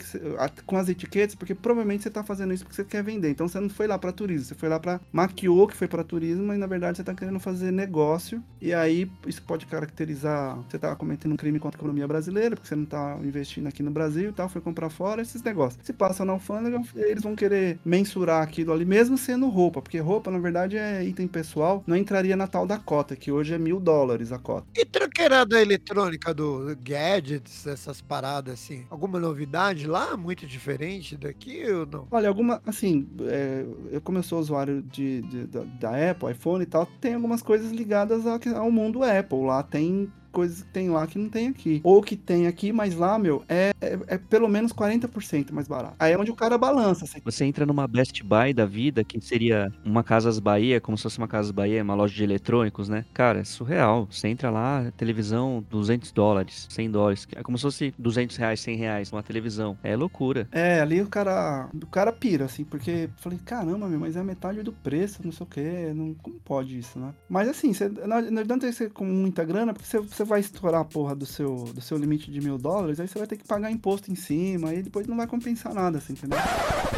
[0.67, 3.31] com as etiquetas, porque provavelmente você tá fazendo isso porque você quer vender.
[3.31, 6.05] Então você não foi lá pra turismo, você foi lá pra maquiou que foi pra
[6.05, 8.43] turismo, mas na verdade você tá querendo fazer negócio.
[8.61, 10.57] E aí isso pode caracterizar.
[10.69, 13.83] Você tá cometendo um crime contra a economia brasileira, porque você não tá investindo aqui
[13.83, 15.85] no Brasil e tal, foi comprar fora esses negócios.
[15.85, 20.31] Se passa na alfândega, eles vão querer mensurar aquilo ali, mesmo sendo roupa, porque roupa,
[20.31, 23.79] na verdade, é item pessoal, não entraria na tal da cota, que hoje é mil
[23.81, 24.67] dólares a cota.
[24.75, 28.85] E tranqueirada eletrônica do gadgets, essas paradas assim?
[28.91, 30.17] Alguma novidade lá?
[30.17, 32.09] Muito diferente daqui ou não?
[32.11, 36.63] Olha, alguma, assim, é, eu como eu sou usuário de, de- da, da Apple, iPhone
[36.63, 39.41] e tal, tem algumas coisas ligadas ao, ao mundo Apple.
[39.45, 41.81] Lá tem coisas que tem lá que não tem aqui.
[41.85, 45.95] Ou que tem aqui, mas lá, meu, é, é, é pelo menos 40% mais barato.
[45.99, 47.05] Aí é onde o cara balança.
[47.05, 47.21] Assim.
[47.25, 51.19] Você entra numa Best Buy da vida, que seria uma Casas Bahia, como se fosse
[51.19, 53.05] uma Casas Bahia, uma loja de eletrônicos, né?
[53.13, 54.09] Cara, é surreal.
[54.11, 57.29] Você entra lá, televisão, 200 dólares, 100 dólares.
[57.35, 59.77] É como se fosse 200 reais, 100 reais, uma televisão.
[59.83, 60.49] É loucura.
[60.53, 64.25] É, ali o cara, o cara pira, assim, porque falei, caramba, meu, mas é a
[64.25, 65.93] metade do preço, não sei o quê.
[65.95, 67.13] Não, como pode isso, né?
[67.29, 70.83] Mas assim, você, não, não adianta ser com muita grana, porque você, você vai estourar
[70.83, 73.47] a porra do seu, do seu limite de mil dólares, aí você vai ter que
[73.47, 76.39] pagar imposto em cima, aí depois não vai compensar nada, assim, entendeu?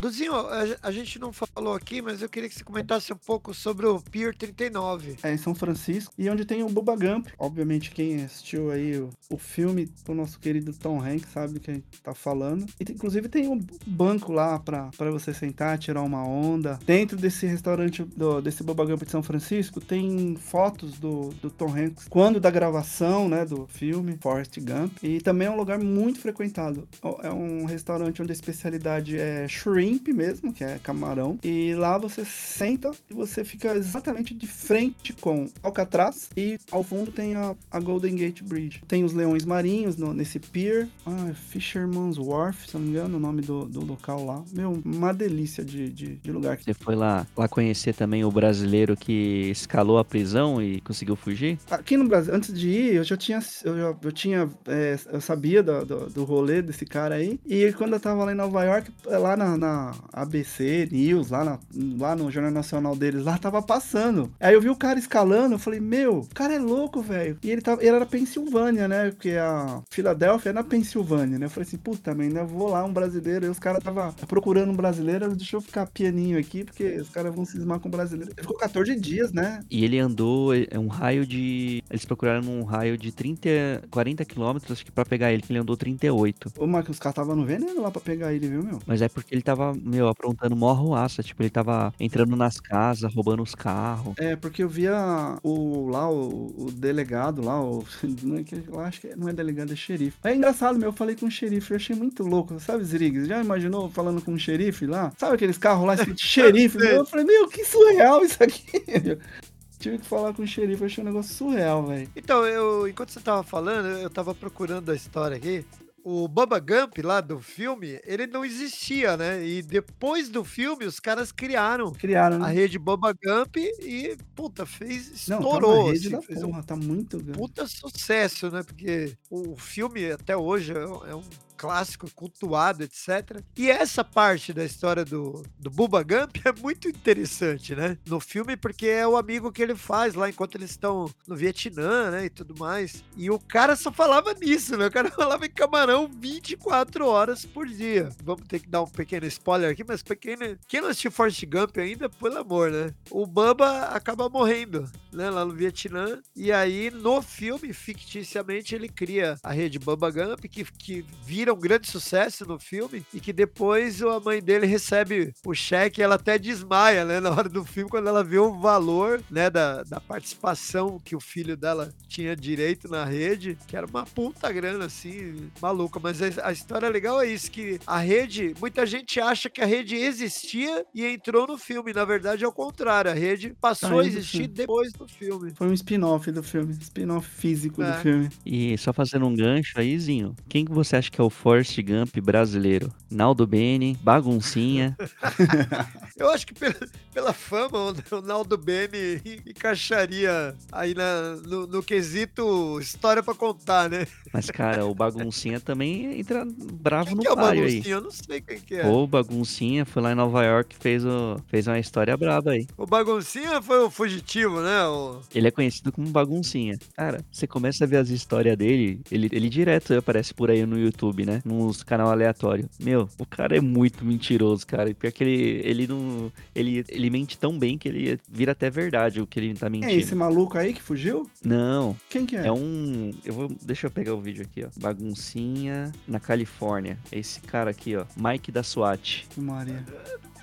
[0.01, 3.55] Duzinho, a, a gente não falou aqui, mas eu queria que você comentasse um pouco
[3.55, 5.19] sobre o Pier 39.
[5.23, 7.29] É, em São Francisco, e onde tem o Bubba Gump.
[7.39, 11.71] Obviamente, quem assistiu aí o, o filme do nosso querido Tom Hanks sabe do que
[11.71, 12.67] a gente tá falando.
[12.81, 16.79] E inclusive tem um banco lá pra, pra você sentar, tirar uma onda.
[16.85, 21.73] Dentro desse restaurante, do, desse Bubba Gump de São Francisco, tem fotos do, do Tom
[21.73, 24.93] Hanks quando da gravação, né, do filme Forrest Gump.
[25.03, 26.89] E também é um lugar muito frequentado.
[27.23, 31.39] É um restaurante onde a especialidade é shrimp mesmo, que é camarão.
[31.43, 37.13] E lá você senta e você fica exatamente de frente com Alcatraz e ao fundo
[37.13, 38.83] tem a, a Golden Gate Bridge.
[38.89, 40.89] Tem os leões marinhos no, nesse pier.
[41.07, 44.43] Ah, Fisherman's Wharf, se não me engano, o nome do, do local lá.
[44.53, 46.59] Meu, uma delícia de, de, de lugar.
[46.59, 51.59] Você foi lá, lá conhecer também o brasileiro que escalou a prisão e conseguiu fugir?
[51.71, 53.41] Aqui no Brasil, antes de ir, eu já tinha.
[53.65, 54.51] Eu, já, eu tinha.
[54.67, 57.39] É, eu sabia do, do, do, rolê desse cara aí.
[57.47, 61.59] E quando eu tava lá em Nova York, lá na, na ABC News, lá, na,
[61.99, 64.33] lá no Jornal Nacional deles, lá tava passando.
[64.41, 67.39] Aí eu vi o cara escalando, eu falei, meu, o cara é louco, velho.
[67.43, 69.11] E ele, tava, ele era Pensilvânia, né?
[69.11, 71.47] Porque a Filadélfia é na Pensilvânia, né?
[71.47, 72.45] Eu falei assim, puta, man, né?
[72.45, 73.47] Vou lá, um brasileiro.
[73.47, 77.35] E os caras tava procurando um brasileiro, deixa eu ficar pianinho aqui, porque os caras
[77.35, 78.33] vão cismar com o brasileiro.
[78.33, 79.61] Ele ficou 14 dias, né?
[79.71, 81.83] E ele andou é um raio de.
[81.91, 85.61] Eles procuraram um raio de 30, 40 quilômetros, acho que pra pegar ele, que ele
[85.61, 86.53] andou 38.
[86.59, 88.79] Ô, Marcos, os caras estavam no veneno lá pra pegar ele, viu, meu?
[88.87, 91.23] Mas é porque ele tava, meu, aprontando mó arruaça.
[91.23, 94.15] Tipo, ele tava entrando nas casas, roubando os carros.
[94.19, 97.85] É, porque eu via o lá, o, o delegado lá, o.
[98.23, 100.17] Não é que, eu acho que não é delegado, é xerife.
[100.23, 102.59] É engraçado, meu, eu falei com o xerife, eu achei muito louco.
[102.61, 103.27] Sabe, Zriggs?
[103.27, 105.13] Já imaginou falando com um xerife lá?
[105.19, 106.79] Sabe aqueles carros lá escrito xerife?
[106.79, 106.99] meu?
[106.99, 108.83] Eu falei, meu, que surreal isso aqui.
[109.83, 112.09] tive que falar com o xerife, achei um negócio surreal, velho.
[112.15, 115.65] Então, eu, enquanto você tava falando, eu tava procurando a história aqui.
[116.05, 119.45] O Bubba Gump lá do filme, ele não existia, né?
[119.47, 122.45] E depois do filme, os caras criaram, criaram né?
[122.45, 125.77] a rede Bubba Gump e, puta, fez, estourou.
[125.77, 127.39] Não, tá rede assim, da fez porra, um tá muito grande.
[127.39, 128.65] Puta sucesso, né?
[128.65, 131.23] Porque o filme até hoje é um
[131.63, 133.41] clássico, cultuado, etc.
[133.57, 137.97] E essa parte da história do, do Bubba Gump é muito interessante, né?
[138.05, 142.11] No filme, porque é o amigo que ele faz lá enquanto eles estão no Vietnã,
[142.11, 142.25] né?
[142.25, 143.05] E tudo mais.
[143.17, 144.89] E o cara só falava nisso, né?
[144.89, 148.09] O cara falava em camarão 24 horas por dia.
[148.25, 151.79] Vamos ter que dar um pequeno spoiler aqui, mas quem, quem não assistiu Forrest Gump
[151.79, 152.93] ainda, pelo amor, né?
[153.09, 155.31] O Bubba acaba morrendo, né?
[155.31, 156.21] Lá no Vietnã.
[156.35, 161.59] E aí, no filme, ficticiamente, ele cria a rede Bubba Gump, que, que vira um
[161.59, 166.17] grande sucesso no filme e que depois a mãe dele recebe o cheque e ela
[166.17, 170.01] até desmaia, né, na hora do filme, quando ela vê o valor, né, da, da
[170.01, 175.51] participação que o filho dela tinha direito na rede, que era uma puta grana, assim,
[175.61, 175.99] maluca.
[176.01, 179.67] Mas a, a história legal é isso, que a rede, muita gente acha que a
[179.67, 181.93] rede existia e entrou no filme.
[181.93, 183.11] Na verdade, é o contrário.
[183.11, 185.53] A rede passou a existir depois do filme.
[185.55, 187.91] Foi um spin-off do filme, spin-off físico é.
[187.91, 188.29] do filme.
[188.45, 191.77] E só fazendo um gancho aí, Zinho, quem que você acha que é o Forrest
[191.83, 192.93] Gump brasileiro?
[193.11, 194.97] Naldo Bene, Baguncinha.
[196.17, 196.77] Eu acho que pela,
[197.13, 197.79] pela fama,
[198.13, 204.07] o Naldo Bene encaixaria aí na, no, no quesito história pra contar, né?
[204.33, 207.83] Mas, cara, o Baguncinha também entra bravo quem no que é o Baguncinha?
[207.85, 207.91] aí.
[207.91, 208.87] Eu não sei quem que é.
[208.87, 212.69] O Baguncinha foi lá em Nova York fez, o, fez uma história braba aí.
[212.77, 214.87] O Baguncinha foi o fugitivo, né?
[214.87, 215.21] O...
[215.35, 216.79] Ele é conhecido como Baguncinha.
[216.95, 220.79] Cara, você começa a ver as histórias dele, ele, ele direto aparece por aí no
[220.79, 221.32] YouTube, né?
[221.45, 222.69] Nos canal aleatório.
[222.81, 224.93] Meu, o cara é muito mentiroso, cara.
[224.95, 226.33] Pior que ele, ele não.
[226.55, 229.93] Ele, ele mente tão bem que ele vira até verdade o que ele tá mentindo.
[229.93, 231.29] É esse maluco aí que fugiu?
[231.45, 231.97] Não.
[232.09, 232.47] Quem que é?
[232.47, 233.13] É um.
[233.25, 233.53] Eu vou.
[233.63, 234.69] Deixa eu pegar o vídeo aqui, ó.
[234.81, 236.99] Baguncinha na Califórnia.
[237.11, 238.05] Esse cara aqui, ó.
[238.17, 239.27] Mike da SWAT.
[239.37, 239.85] Maria.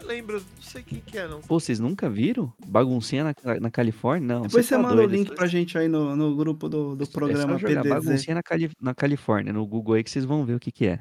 [0.03, 1.41] Lembro, não sei quem que é, não.
[1.41, 2.51] Pô, vocês nunca viram?
[2.65, 4.35] Baguncinha na, na Califórnia?
[4.35, 4.41] Não.
[4.43, 5.09] Depois você tá manda doido.
[5.09, 7.89] o link pra gente aí no, no grupo do, do É só programa jogar PDZ.
[7.89, 10.87] Baguncinha na, Cali na Califórnia, no Google aí que vocês vão ver o que que
[10.87, 10.99] é.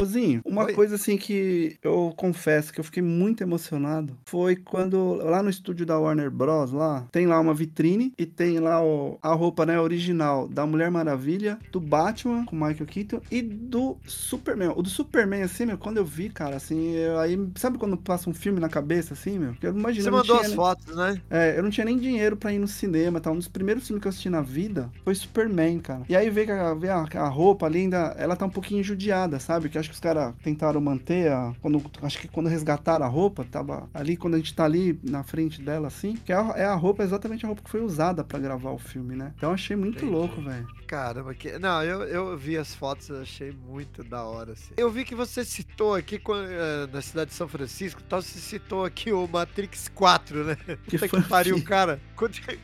[0.00, 0.72] Ozinho, uma Oi.
[0.72, 5.84] coisa assim que eu confesso que eu fiquei muito emocionado foi quando lá no estúdio
[5.84, 6.72] da Warner Bros.
[6.72, 10.90] lá, tem lá uma vitrine e tem lá o- a roupa, né, original da Mulher
[10.90, 14.72] Maravilha, do Batman com Michael Keaton e do Superman.
[14.76, 18.28] O do Superman, assim, meu, quando eu vi, cara, assim, eu- aí, sabe quando passa
[18.30, 19.54] um filme na cabeça, assim, meu?
[19.62, 21.20] Eu imagino, Você mandou tinha as fotos, né?
[21.30, 23.30] é, eu não tinha nem dinheiro pra ir no cinema, tá?
[23.30, 26.02] Um dos primeiros filmes que eu assisti na vida foi Superman, cara.
[26.08, 29.38] E aí ver que a, a, a roupa ali ainda, ela tá um pouquinho judiada,
[29.38, 29.68] sabe?
[29.68, 33.44] Que acho que os caras tentaram manter a, quando, acho que quando resgataram a roupa,
[33.44, 36.64] tava ali, quando a gente tá ali na frente dela, assim, que é a, é
[36.64, 39.32] a roupa, exatamente a roupa que foi usada pra gravar o filme, né?
[39.36, 40.12] Então eu achei muito Entendi.
[40.12, 40.66] louco, velho.
[40.86, 41.58] Caramba, que.
[41.58, 44.52] Não, eu, eu vi as fotos, achei muito da hora.
[44.52, 44.72] Assim.
[44.76, 48.84] Eu vi que você citou aqui eh, na cidade de São Francisco, tal, você citou
[48.84, 50.56] aqui o Matrix 4, né?
[50.86, 52.00] Que Puta que pariu, cara.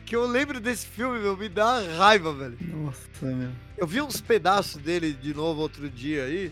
[0.05, 2.57] Que eu lembro desse filme, meu, me dá uma raiva, velho.
[2.61, 3.49] Nossa, meu.
[3.79, 6.51] Eu vi uns pedaços dele de novo outro dia aí.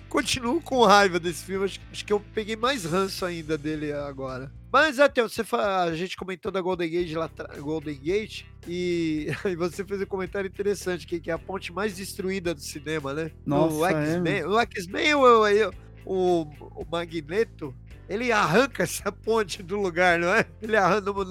[0.58, 1.66] Continuo com raiva desse filme.
[1.66, 4.52] Acho, acho que eu peguei mais ranço ainda dele agora.
[4.72, 9.56] Mas até você a gente comentou da Golden Gate lá atrás- Golden Gate e, e
[9.56, 13.32] você fez um comentário interessante que, que é a ponte mais destruída do cinema, né?
[13.46, 15.72] Nossa, no é, X-Men, o X-Men o,
[16.06, 16.42] o,
[16.82, 17.74] o Magneto
[18.10, 20.46] ele arranca essa ponte do lugar, não é?
[20.62, 21.24] Ele arranca no,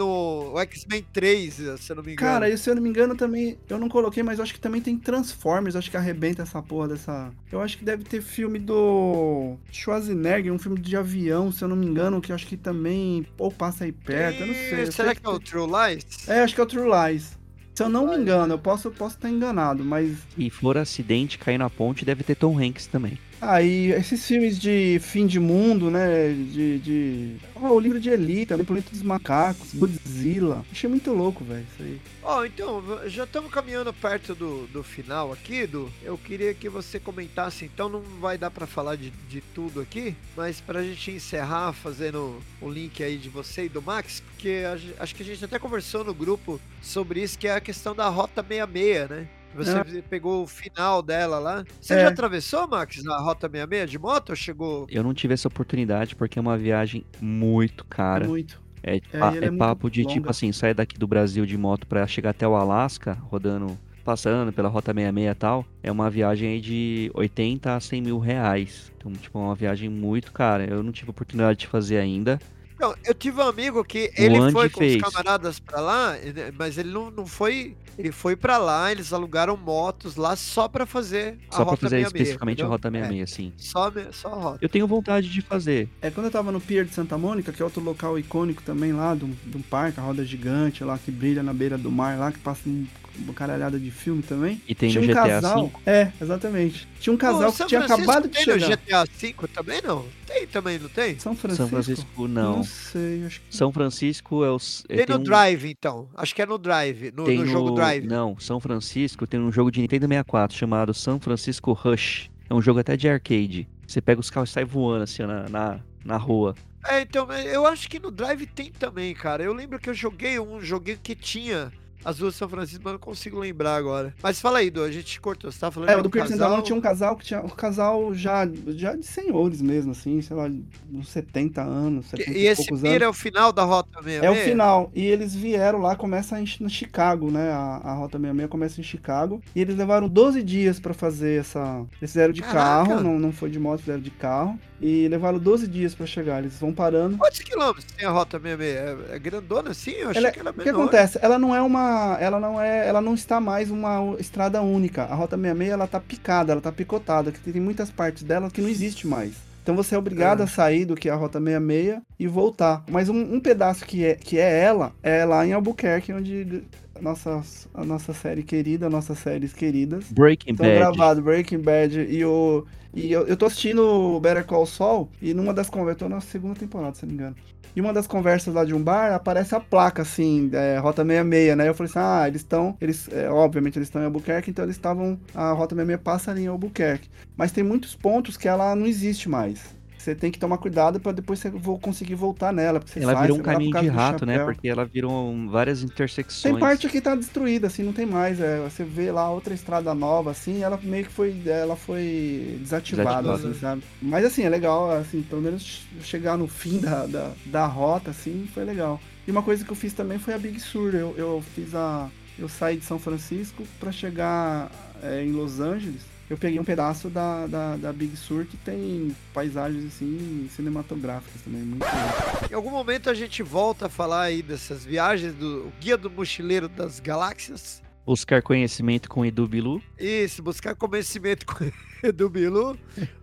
[0.53, 2.31] no X-Men 3, se eu não me engano.
[2.31, 4.61] Cara, e se eu não me engano também, eu não coloquei, mas eu acho que
[4.61, 7.33] também tem Transformers, acho que arrebenta essa porra dessa.
[7.51, 11.77] Eu acho que deve ter filme do Schwarzenegger, um filme de avião, se eu não
[11.77, 14.83] me engano, que eu acho que também ou passa aí perto, eu não sei.
[14.83, 16.29] eu Será sei que é o True Lies?
[16.29, 17.37] É, acho que é o True Lies.
[17.75, 21.37] Se eu não me engano, eu posso, eu posso estar enganado, mas E for acidente,
[21.37, 23.19] cair na ponte, deve ter Tom Hanks também.
[23.41, 26.29] Aí, esses filmes de fim de mundo, né?
[26.33, 26.79] De.
[26.79, 27.37] de...
[27.55, 30.65] Oh, o livro de Eli também, Planeta dos Macacos, Godzilla.
[30.73, 32.01] Achei muito louco, velho, isso aí.
[32.23, 35.91] Ó, então, v- já estamos caminhando perto do, do final aqui, do.
[36.03, 40.17] Eu queria que você comentasse, então não vai dar pra falar de, de tudo aqui,
[40.37, 45.03] mas pra gente encerrar fazendo o link aí de você e do Max, porque a
[45.03, 48.09] acho que a gente até conversou no grupo sobre isso, que é a questão da
[48.09, 49.29] Rota 66, né?
[49.55, 51.65] Você pegou o final dela lá.
[51.81, 52.01] Você É.
[52.03, 54.87] já atravessou, Max, a Rota 66 de moto ou chegou?
[54.91, 58.27] Eu não tive essa oportunidade porque é uma viagem muito cara.
[58.27, 58.61] Muito.
[58.83, 59.01] É, É,
[59.43, 60.15] é é papo de longa.
[60.15, 64.53] tipo assim, sair daqui do Brasil de moto pra chegar até o Alasca, rodando, passando
[64.53, 65.67] pela Rota 66 e tal.
[65.83, 68.93] É uma viagem aí de 80 a 100 mil reais.
[68.97, 70.65] Então, tipo, é uma viagem muito cara.
[70.65, 72.39] Eu não tive oportunidade de fazer ainda.
[72.79, 74.97] Não, eu tive um amigo que ele Andy foi com fez.
[74.97, 76.15] os camaradas pra lá,
[76.59, 77.75] mas ele não, não foi.
[77.99, 81.77] Ele foi pra lá, eles alugaram motos lá só pra fazer a Só pra rota
[81.87, 82.67] fazer 66, especificamente entendeu?
[82.67, 83.53] a Rota É, 66, sim.
[83.57, 84.59] só, me- só a rota.
[84.61, 85.89] Eu tenho vontade de fazer.
[86.03, 88.93] É quando eu tava no Pier de Santa Mônica, que é outro local icônico também
[88.93, 91.91] lá, de um, de um parque, a roda gigante lá, que brilha na beira do
[91.91, 92.87] mar lá, que passa um,
[93.19, 94.61] uma caralhada de filme também.
[94.69, 95.67] E tem tinha no um GTA casal.
[95.69, 95.73] V.
[95.87, 96.89] É, exatamente.
[97.01, 98.69] Tinha um casal Ô, que São tinha Francisco acabado de tem chegar.
[98.71, 100.07] no GTA V também não?
[100.27, 101.19] Tem também, não tem?
[101.19, 101.63] São Francisco?
[101.63, 102.57] São Francisco, não.
[102.57, 103.57] Não sei, acho que.
[103.57, 104.57] São Francisco é o.
[104.57, 106.09] s- é, Tem, tem no um- Drive, então.
[106.15, 108.07] Acho que é no Drive, no, tem no jogo no- Drive.
[108.07, 112.31] Não, São Francisco tem um jogo de Nintendo 64 chamado São Francisco Rush.
[112.49, 113.69] É um jogo até de arcade.
[113.87, 116.55] Você pega os carros e sai voando assim na, na, na rua.
[116.89, 119.43] É, então, eu acho que no Drive tem também, cara.
[119.43, 121.73] Eu lembro que eu joguei um joguinho que tinha
[122.07, 124.15] as duas São Francisco, mas eu não consigo lembrar agora.
[124.23, 125.51] Mas fala aí, Du, a gente cortou.
[125.51, 126.63] Você tava falando É, do Pier de Santa casal...
[126.63, 127.41] Tinha um casal que tinha.
[127.41, 130.49] Um casal já, já de senhores mesmo, assim, sei lá,
[130.93, 133.03] uns 70 anos, 70 E esse poucos Pier anos.
[133.07, 134.23] é o final da Rota 66?
[134.23, 134.91] É o final.
[134.95, 137.51] E eles vieram lá, começa em no Chicago, né?
[137.51, 139.43] A, a Rota 66 começa em Chicago.
[139.55, 141.85] E eles levaram 12 dias pra fazer essa.
[142.01, 142.89] Eles fizeram de Caraca!
[142.89, 144.59] carro, não, não foi de moto, fizeram de carro.
[144.81, 146.39] E levaram 12 dias pra chegar.
[146.41, 147.17] Eles vão parando.
[147.17, 148.77] Quantos quilômetros tem a Rota 66?
[149.11, 149.93] É, é grandona assim?
[149.93, 150.81] Eu achei Ela- que ela é O que menor.
[150.83, 151.19] acontece?
[151.23, 151.96] Ela não é uma.
[152.21, 152.87] Ela não é.
[152.87, 155.05] Ela não está mais uma estrada única.
[155.05, 158.61] A Rota 66 ela tá picada, ela tá picotada, que tem muitas partes dela que
[158.61, 159.35] não existe mais.
[159.63, 160.45] Então você é obrigado É.
[160.45, 162.85] a sair do que é a Rota 66 e voltar.
[162.89, 166.63] Mas um, um pedaço que é, que é ela é lá em Albuquerque, onde
[167.01, 167.43] nossa,
[167.75, 170.79] a nossa série querida, nossas séries queridas Breaking estão Bad.
[170.79, 171.25] gravadas.
[171.25, 172.65] Breaking Bad e o.
[172.95, 175.99] E eu, eu tô assistindo Better Call Saul e numa das conversas.
[175.99, 177.37] Tô na segunda temporada, se não me engano.
[177.77, 181.57] E uma das conversas lá de um bar aparece a placa, assim, é, Rota 66,
[181.59, 181.69] né?
[181.69, 182.75] Eu falei assim, ah, eles estão.
[182.81, 185.21] Eles, é, obviamente eles estão em Albuquerque, então eles estavam.
[185.35, 187.11] A Rota 66 passa ali em Albuquerque.
[187.37, 189.76] Mas tem muitos pontos que ela não existe mais.
[190.07, 192.79] Você tem que tomar cuidado pra depois você vo- conseguir voltar nela.
[192.79, 194.39] Porque Ela virou um caminho de rato, né?
[194.45, 196.43] Porque ela virou várias intersecções.
[196.55, 198.41] Tem parte que tá destruída, assim, não tem mais.
[198.41, 201.35] É, você vê lá outra estrada nova, assim, ela meio que foi.
[201.45, 203.49] Ela foi desativada, Desativada.
[203.51, 203.83] assim, sabe?
[204.01, 208.49] Mas assim, é legal, assim, pelo menos chegar no fim da, da, da rota, assim,
[208.55, 209.01] foi legal.
[209.27, 210.95] E uma coisa que eu fiz também foi a Big Sur.
[210.95, 212.09] Eu, eu fiz a.
[212.39, 214.71] Eu saí de São Francisco pra chegar
[215.03, 216.03] é, em Los Angeles.
[216.29, 221.63] Eu peguei um pedaço da, da, da Big Sur que tem paisagens assim cinematográficas também,
[221.63, 222.51] muito legal.
[222.51, 226.69] Em algum momento a gente volta a falar aí dessas viagens do Guia do Mochileiro
[226.69, 227.83] das Galáxias.
[228.05, 229.83] Buscar conhecimento com Edu Bilu.
[229.99, 231.71] Isso, buscar conhecimento com
[232.03, 232.79] Edu Bilu.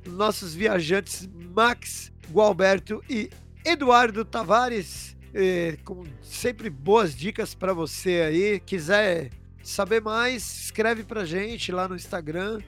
[0.05, 3.29] Nossos viajantes Max, Gualberto e
[3.65, 8.59] Eduardo Tavares, eh, com sempre boas dicas para você aí.
[8.59, 9.29] Quiser
[9.63, 12.59] saber mais, escreve pra gente lá no Instagram,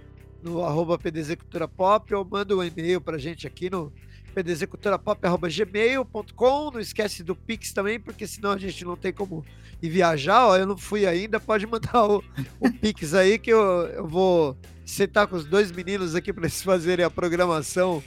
[0.46, 3.92] no arroba pdzculturapop, ou manda um e-mail pra gente aqui no
[4.36, 6.72] pdzculturapop.gmail.com.
[6.72, 9.44] Não esquece do Pix também, porque senão a gente não tem como
[9.82, 10.46] ir viajar.
[10.46, 12.24] Ó, eu não fui ainda, pode mandar o,
[12.60, 16.62] o Pix aí que eu, eu vou sentar com os dois meninos aqui para eles
[16.62, 18.04] fazerem a programação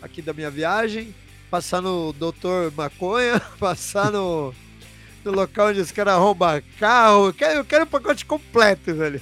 [0.00, 1.12] aqui da minha viagem.
[1.50, 4.54] Passar no Doutor Maconha, passar no,
[5.24, 7.26] no local onde os caras roubam carro.
[7.26, 9.20] Eu quero, eu quero o pacote completo, velho.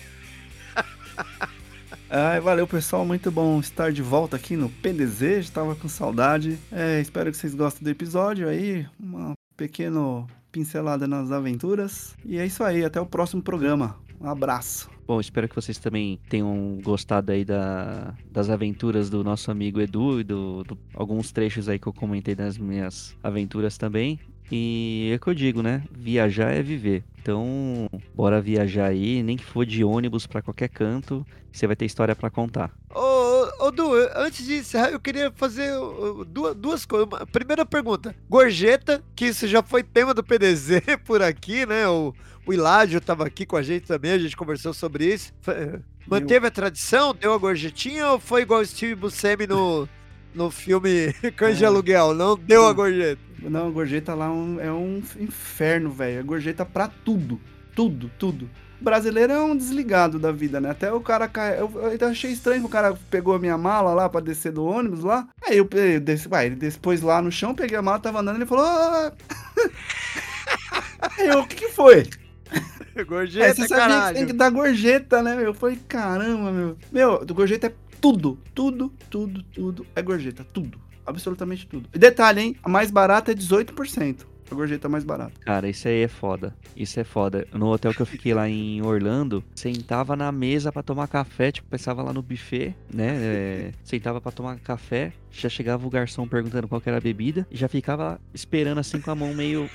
[2.11, 6.59] Ai, valeu pessoal, muito bom estar de volta aqui no PDZ, estava com saudade.
[6.73, 12.17] É, espero que vocês gostem do episódio aí, uma pequena pincelada nas aventuras.
[12.25, 13.97] E é isso aí, até o próximo programa.
[14.19, 14.91] Um abraço.
[15.07, 20.21] Bom, espero que vocês também tenham gostado aí da, das aventuras do nosso amigo Edu
[20.21, 24.19] e do, do, alguns trechos aí que eu comentei das minhas aventuras também.
[24.51, 25.83] E é o que eu digo, né?
[25.91, 27.05] Viajar é viver.
[27.21, 31.85] Então, bora viajar aí, nem que for de ônibus para qualquer canto, você vai ter
[31.85, 32.71] história para contar.
[32.95, 35.73] Ô, ô, ô, Du, antes de encerrar, eu queria fazer
[36.27, 37.09] duas, duas coisas.
[37.31, 41.87] Primeira pergunta: gorjeta, que isso já foi tema do PDZ por aqui, né?
[41.87, 42.15] O,
[42.47, 45.31] o Hiládio tava aqui com a gente também, a gente conversou sobre isso.
[45.49, 47.15] Eh, manteve a tradição?
[47.15, 49.87] Deu a gorjetinha ou foi igual o Steve Buscemi no,
[50.35, 51.59] no filme Cães é.
[51.59, 52.15] de Aluguel?
[52.15, 53.28] Não deu a gorjeta?
[53.43, 56.21] Não, a gorjeta lá é um, é um inferno, velho.
[56.21, 57.41] A gorjeta pra tudo.
[57.75, 58.51] Tudo, tudo.
[58.81, 60.71] O brasileiro é um desligado da vida, né?
[60.71, 61.61] Até o cara cai.
[61.61, 64.65] Eu, eu achei estranho que o cara pegou a minha mala lá pra descer do
[64.65, 65.29] ônibus lá.
[65.47, 68.37] Aí eu, eu desci, vai, ele depois lá no chão, peguei a mala, tava andando,
[68.37, 68.65] ele falou.
[68.65, 69.13] Ah!
[71.17, 72.09] Aí eu, o que, que foi?
[73.07, 74.09] Gorjeta, Aí você caralho.
[74.09, 75.39] Que tem que dar gorjeta, né?
[75.45, 76.77] Eu falei, caramba, meu.
[76.91, 81.89] Meu, gorjeta é tudo, tudo, tudo, tudo é gorjeta, tudo absolutamente tudo.
[81.95, 82.57] E detalhe, hein?
[82.63, 84.27] A mais barata é 18%.
[84.51, 85.33] A gorjeta mais barata.
[85.41, 86.55] Cara, isso aí é foda.
[86.75, 87.47] Isso é foda.
[87.53, 91.69] No hotel que eu fiquei lá em Orlando, sentava na mesa para tomar café, tipo,
[91.69, 93.09] pensava lá no buffet, né?
[93.21, 97.57] É, sentava para tomar café, já chegava o garçom perguntando qual era a bebida, e
[97.57, 99.69] já ficava esperando assim com a mão meio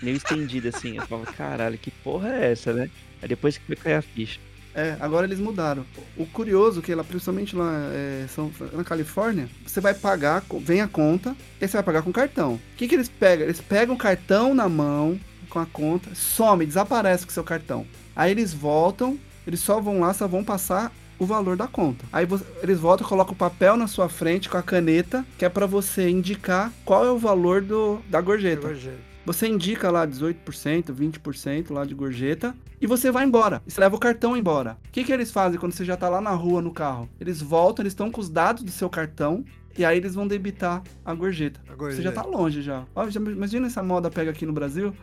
[0.00, 0.96] meio estendida assim.
[0.96, 2.88] Eu falava, caralho, que porra é essa, né?
[3.20, 4.38] Aí depois que foi cair a ficha.
[4.74, 5.84] É, agora eles mudaram.
[6.16, 10.80] O curioso é que lá, principalmente lá é, são, na Califórnia, você vai pagar, vem
[10.80, 12.54] a conta, e você vai pagar com cartão.
[12.54, 13.44] O que, que eles pegam?
[13.44, 15.18] Eles pegam o cartão na mão,
[15.48, 17.86] com a conta, some, desaparece com o seu cartão.
[18.16, 22.04] Aí eles voltam, eles só vão lá, só vão passar o valor da conta.
[22.12, 25.48] Aí você, eles voltam, colocam o papel na sua frente com a caneta, que é
[25.48, 28.62] para você indicar qual é o valor do, da gorjeta.
[28.62, 29.13] gorjeta.
[29.26, 33.62] Você indica lá 18%, 20% lá de gorjeta e você vai embora.
[33.66, 34.76] Você leva o cartão embora.
[34.86, 37.08] O que, que eles fazem quando você já tá lá na rua no carro?
[37.18, 39.42] Eles voltam, eles estão com os dados do seu cartão
[39.76, 41.60] e aí eles vão debitar a gorjeta.
[41.68, 42.02] a gorjeta.
[42.02, 42.84] Você já tá longe já.
[42.94, 43.18] Ó, já.
[43.18, 44.94] Imagina essa moda pega aqui no Brasil.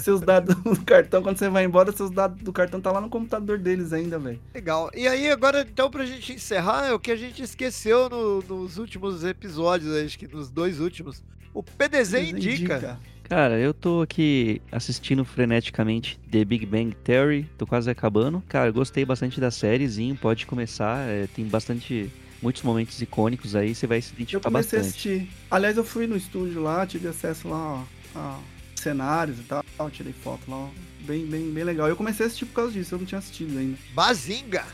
[0.00, 3.08] seus dados do cartão, quando você vai embora, seus dados do cartão tá lá no
[3.08, 4.40] computador deles ainda, velho.
[4.52, 4.90] Legal.
[4.94, 8.78] E aí, agora, então, pra gente encerrar, é o que a gente esqueceu no, nos
[8.78, 11.22] últimos episódios, acho que nos dois últimos.
[11.54, 12.74] O PDZ, PDZ indica.
[12.74, 13.00] indica.
[13.30, 18.42] Cara, eu tô aqui assistindo freneticamente The Big Bang Theory, tô quase acabando.
[18.48, 22.10] Cara, gostei bastante da sériezinho, pode começar, é, tem bastante
[22.42, 25.08] muitos momentos icônicos aí, você vai se identificar eu comecei bastante.
[25.08, 25.28] A assistir.
[25.48, 27.84] Aliás, eu fui no estúdio lá, tive acesso lá
[28.16, 28.40] ó, a
[28.74, 29.62] cenários e tal,
[29.92, 30.68] tirei foto lá,
[31.02, 31.88] bem, bem, bem legal.
[31.88, 33.78] Eu comecei a assistir por causa disso, eu não tinha assistido ainda.
[33.94, 34.64] Bazinga!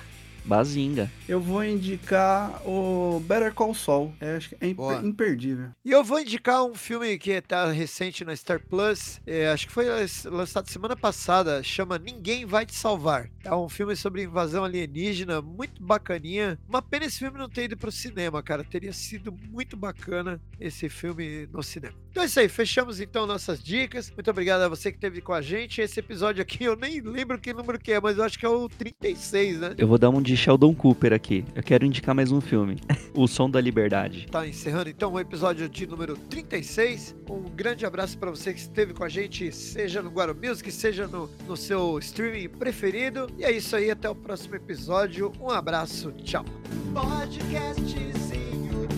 [0.46, 1.10] Bazinga.
[1.28, 4.14] Eu vou indicar o Better Call Saul.
[4.20, 5.00] É, acho que é Boa.
[5.02, 5.70] imperdível.
[5.84, 9.20] E eu vou indicar um filme que tá recente na Star Plus.
[9.26, 9.86] É, acho que foi
[10.26, 11.62] lançado semana passada.
[11.62, 13.28] Chama Ninguém Vai Te Salvar.
[13.42, 16.58] É um filme sobre invasão alienígena, muito bacaninha.
[16.68, 18.62] Uma pena esse filme não ter ido pro cinema, cara.
[18.62, 21.94] Teria sido muito bacana esse filme no cinema.
[22.10, 22.48] Então é isso aí.
[22.48, 24.12] Fechamos então nossas dicas.
[24.12, 25.80] Muito obrigado a você que esteve com a gente.
[25.80, 28.48] Esse episódio aqui eu nem lembro que número que é, mas eu acho que é
[28.48, 29.74] o 36, né?
[29.76, 31.44] Eu vou dar um de Sheldon Cooper aqui.
[31.54, 32.78] Eu quero indicar mais um filme.
[33.14, 34.26] o Som da Liberdade.
[34.30, 37.14] Tá encerrando então o episódio de número 36.
[37.28, 41.06] Um grande abraço para você que esteve com a gente, seja no Guarda Music, seja
[41.06, 43.28] no, no seu streaming preferido.
[43.38, 45.32] E é isso aí, até o próximo episódio.
[45.40, 46.44] Um abraço, tchau.
[46.92, 48.36] Podcastzinho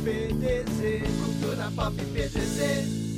[0.04, 3.17] PDZ, cultura pop PDZ.